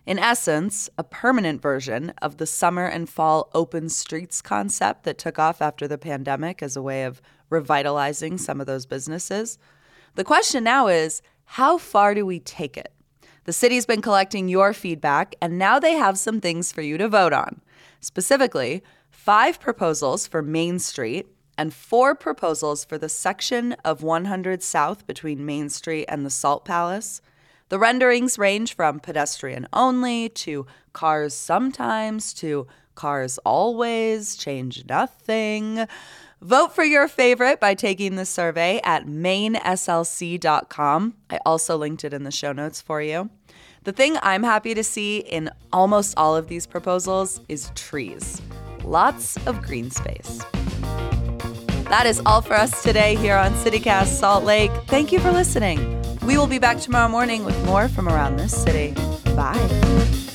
In 0.09 0.17
essence, 0.17 0.89
a 0.97 1.03
permanent 1.03 1.61
version 1.61 2.13
of 2.19 2.37
the 2.37 2.47
summer 2.47 2.87
and 2.87 3.07
fall 3.07 3.51
open 3.53 3.89
streets 3.89 4.41
concept 4.41 5.03
that 5.03 5.19
took 5.19 5.37
off 5.37 5.61
after 5.61 5.87
the 5.87 5.99
pandemic 5.99 6.63
as 6.63 6.75
a 6.75 6.81
way 6.81 7.03
of 7.03 7.21
revitalizing 7.51 8.39
some 8.39 8.59
of 8.59 8.65
those 8.65 8.87
businesses. 8.87 9.59
The 10.15 10.23
question 10.23 10.63
now 10.63 10.87
is 10.87 11.21
how 11.45 11.77
far 11.77 12.15
do 12.15 12.25
we 12.25 12.39
take 12.39 12.75
it? 12.75 12.91
The 13.43 13.53
city's 13.53 13.85
been 13.85 14.01
collecting 14.01 14.47
your 14.47 14.73
feedback, 14.73 15.35
and 15.43 15.59
now 15.59 15.77
they 15.77 15.93
have 15.93 16.17
some 16.17 16.41
things 16.41 16.71
for 16.71 16.81
you 16.81 16.97
to 16.97 17.07
vote 17.07 17.31
on. 17.31 17.61
Specifically, 17.99 18.81
five 19.11 19.59
proposals 19.59 20.25
for 20.25 20.41
Main 20.41 20.79
Street 20.79 21.27
and 21.55 21.71
four 21.71 22.15
proposals 22.15 22.83
for 22.83 22.97
the 22.97 23.09
section 23.09 23.73
of 23.85 24.01
100 24.01 24.63
South 24.63 25.05
between 25.05 25.45
Main 25.45 25.69
Street 25.69 26.05
and 26.09 26.25
the 26.25 26.31
Salt 26.31 26.65
Palace. 26.65 27.21
The 27.69 27.79
renderings 27.79 28.38
range 28.39 28.75
from 28.75 28.99
pedestrian 28.99 29.67
only 29.71 30.29
to 30.29 30.65
cars 30.91 31.34
sometimes 31.36 32.34
to 32.36 32.67
cars 32.95 33.38
always, 33.45 34.36
change 34.36 34.84
nothing. 34.89 35.86
Vote 36.41 36.73
for 36.73 36.84
your 36.84 37.08
favorite 37.08 37.60
by 37.60 37.75
taking 37.75 38.15
the 38.15 38.25
survey 38.25 38.82
at 38.84 39.05
mainslc.com. 39.05 39.53
I 41.29 41.39
also 41.45 41.77
linked 41.77 42.03
it 42.03 42.13
in 42.13 42.23
the 42.23 42.32
show 42.32 42.51
notes 42.51 42.82
for 42.82 43.01
you. 43.01 43.29
The 43.84 43.91
thing 43.91 44.17
I'm 44.21 44.43
happy 44.43 44.73
to 44.73 44.84
see 44.84 45.19
in 45.19 45.51
almost 45.71 46.15
all 46.17 46.36
of 46.36 46.47
these 46.47 46.65
proposals 46.65 47.39
is 47.49 47.71
trees. 47.75 48.41
Lots 48.84 49.38
of 49.45 49.62
green 49.62 49.91
space. 49.91 50.41
That 51.89 52.05
is 52.05 52.21
all 52.25 52.41
for 52.41 52.55
us 52.55 52.84
today 52.84 53.15
here 53.15 53.36
on 53.36 53.51
CityCast 53.53 54.08
Salt 54.08 54.43
Lake. 54.43 54.71
Thank 54.88 55.12
you 55.12 55.19
for 55.19 55.32
listening. 55.32 55.98
We 56.29 56.37
will 56.37 56.45
be 56.45 56.59
back 56.59 56.77
tomorrow 56.77 57.09
morning 57.09 57.43
with 57.43 57.59
more 57.65 57.89
from 57.89 58.07
around 58.07 58.37
this 58.37 58.55
city. 58.55 58.93
Bye. 59.35 60.28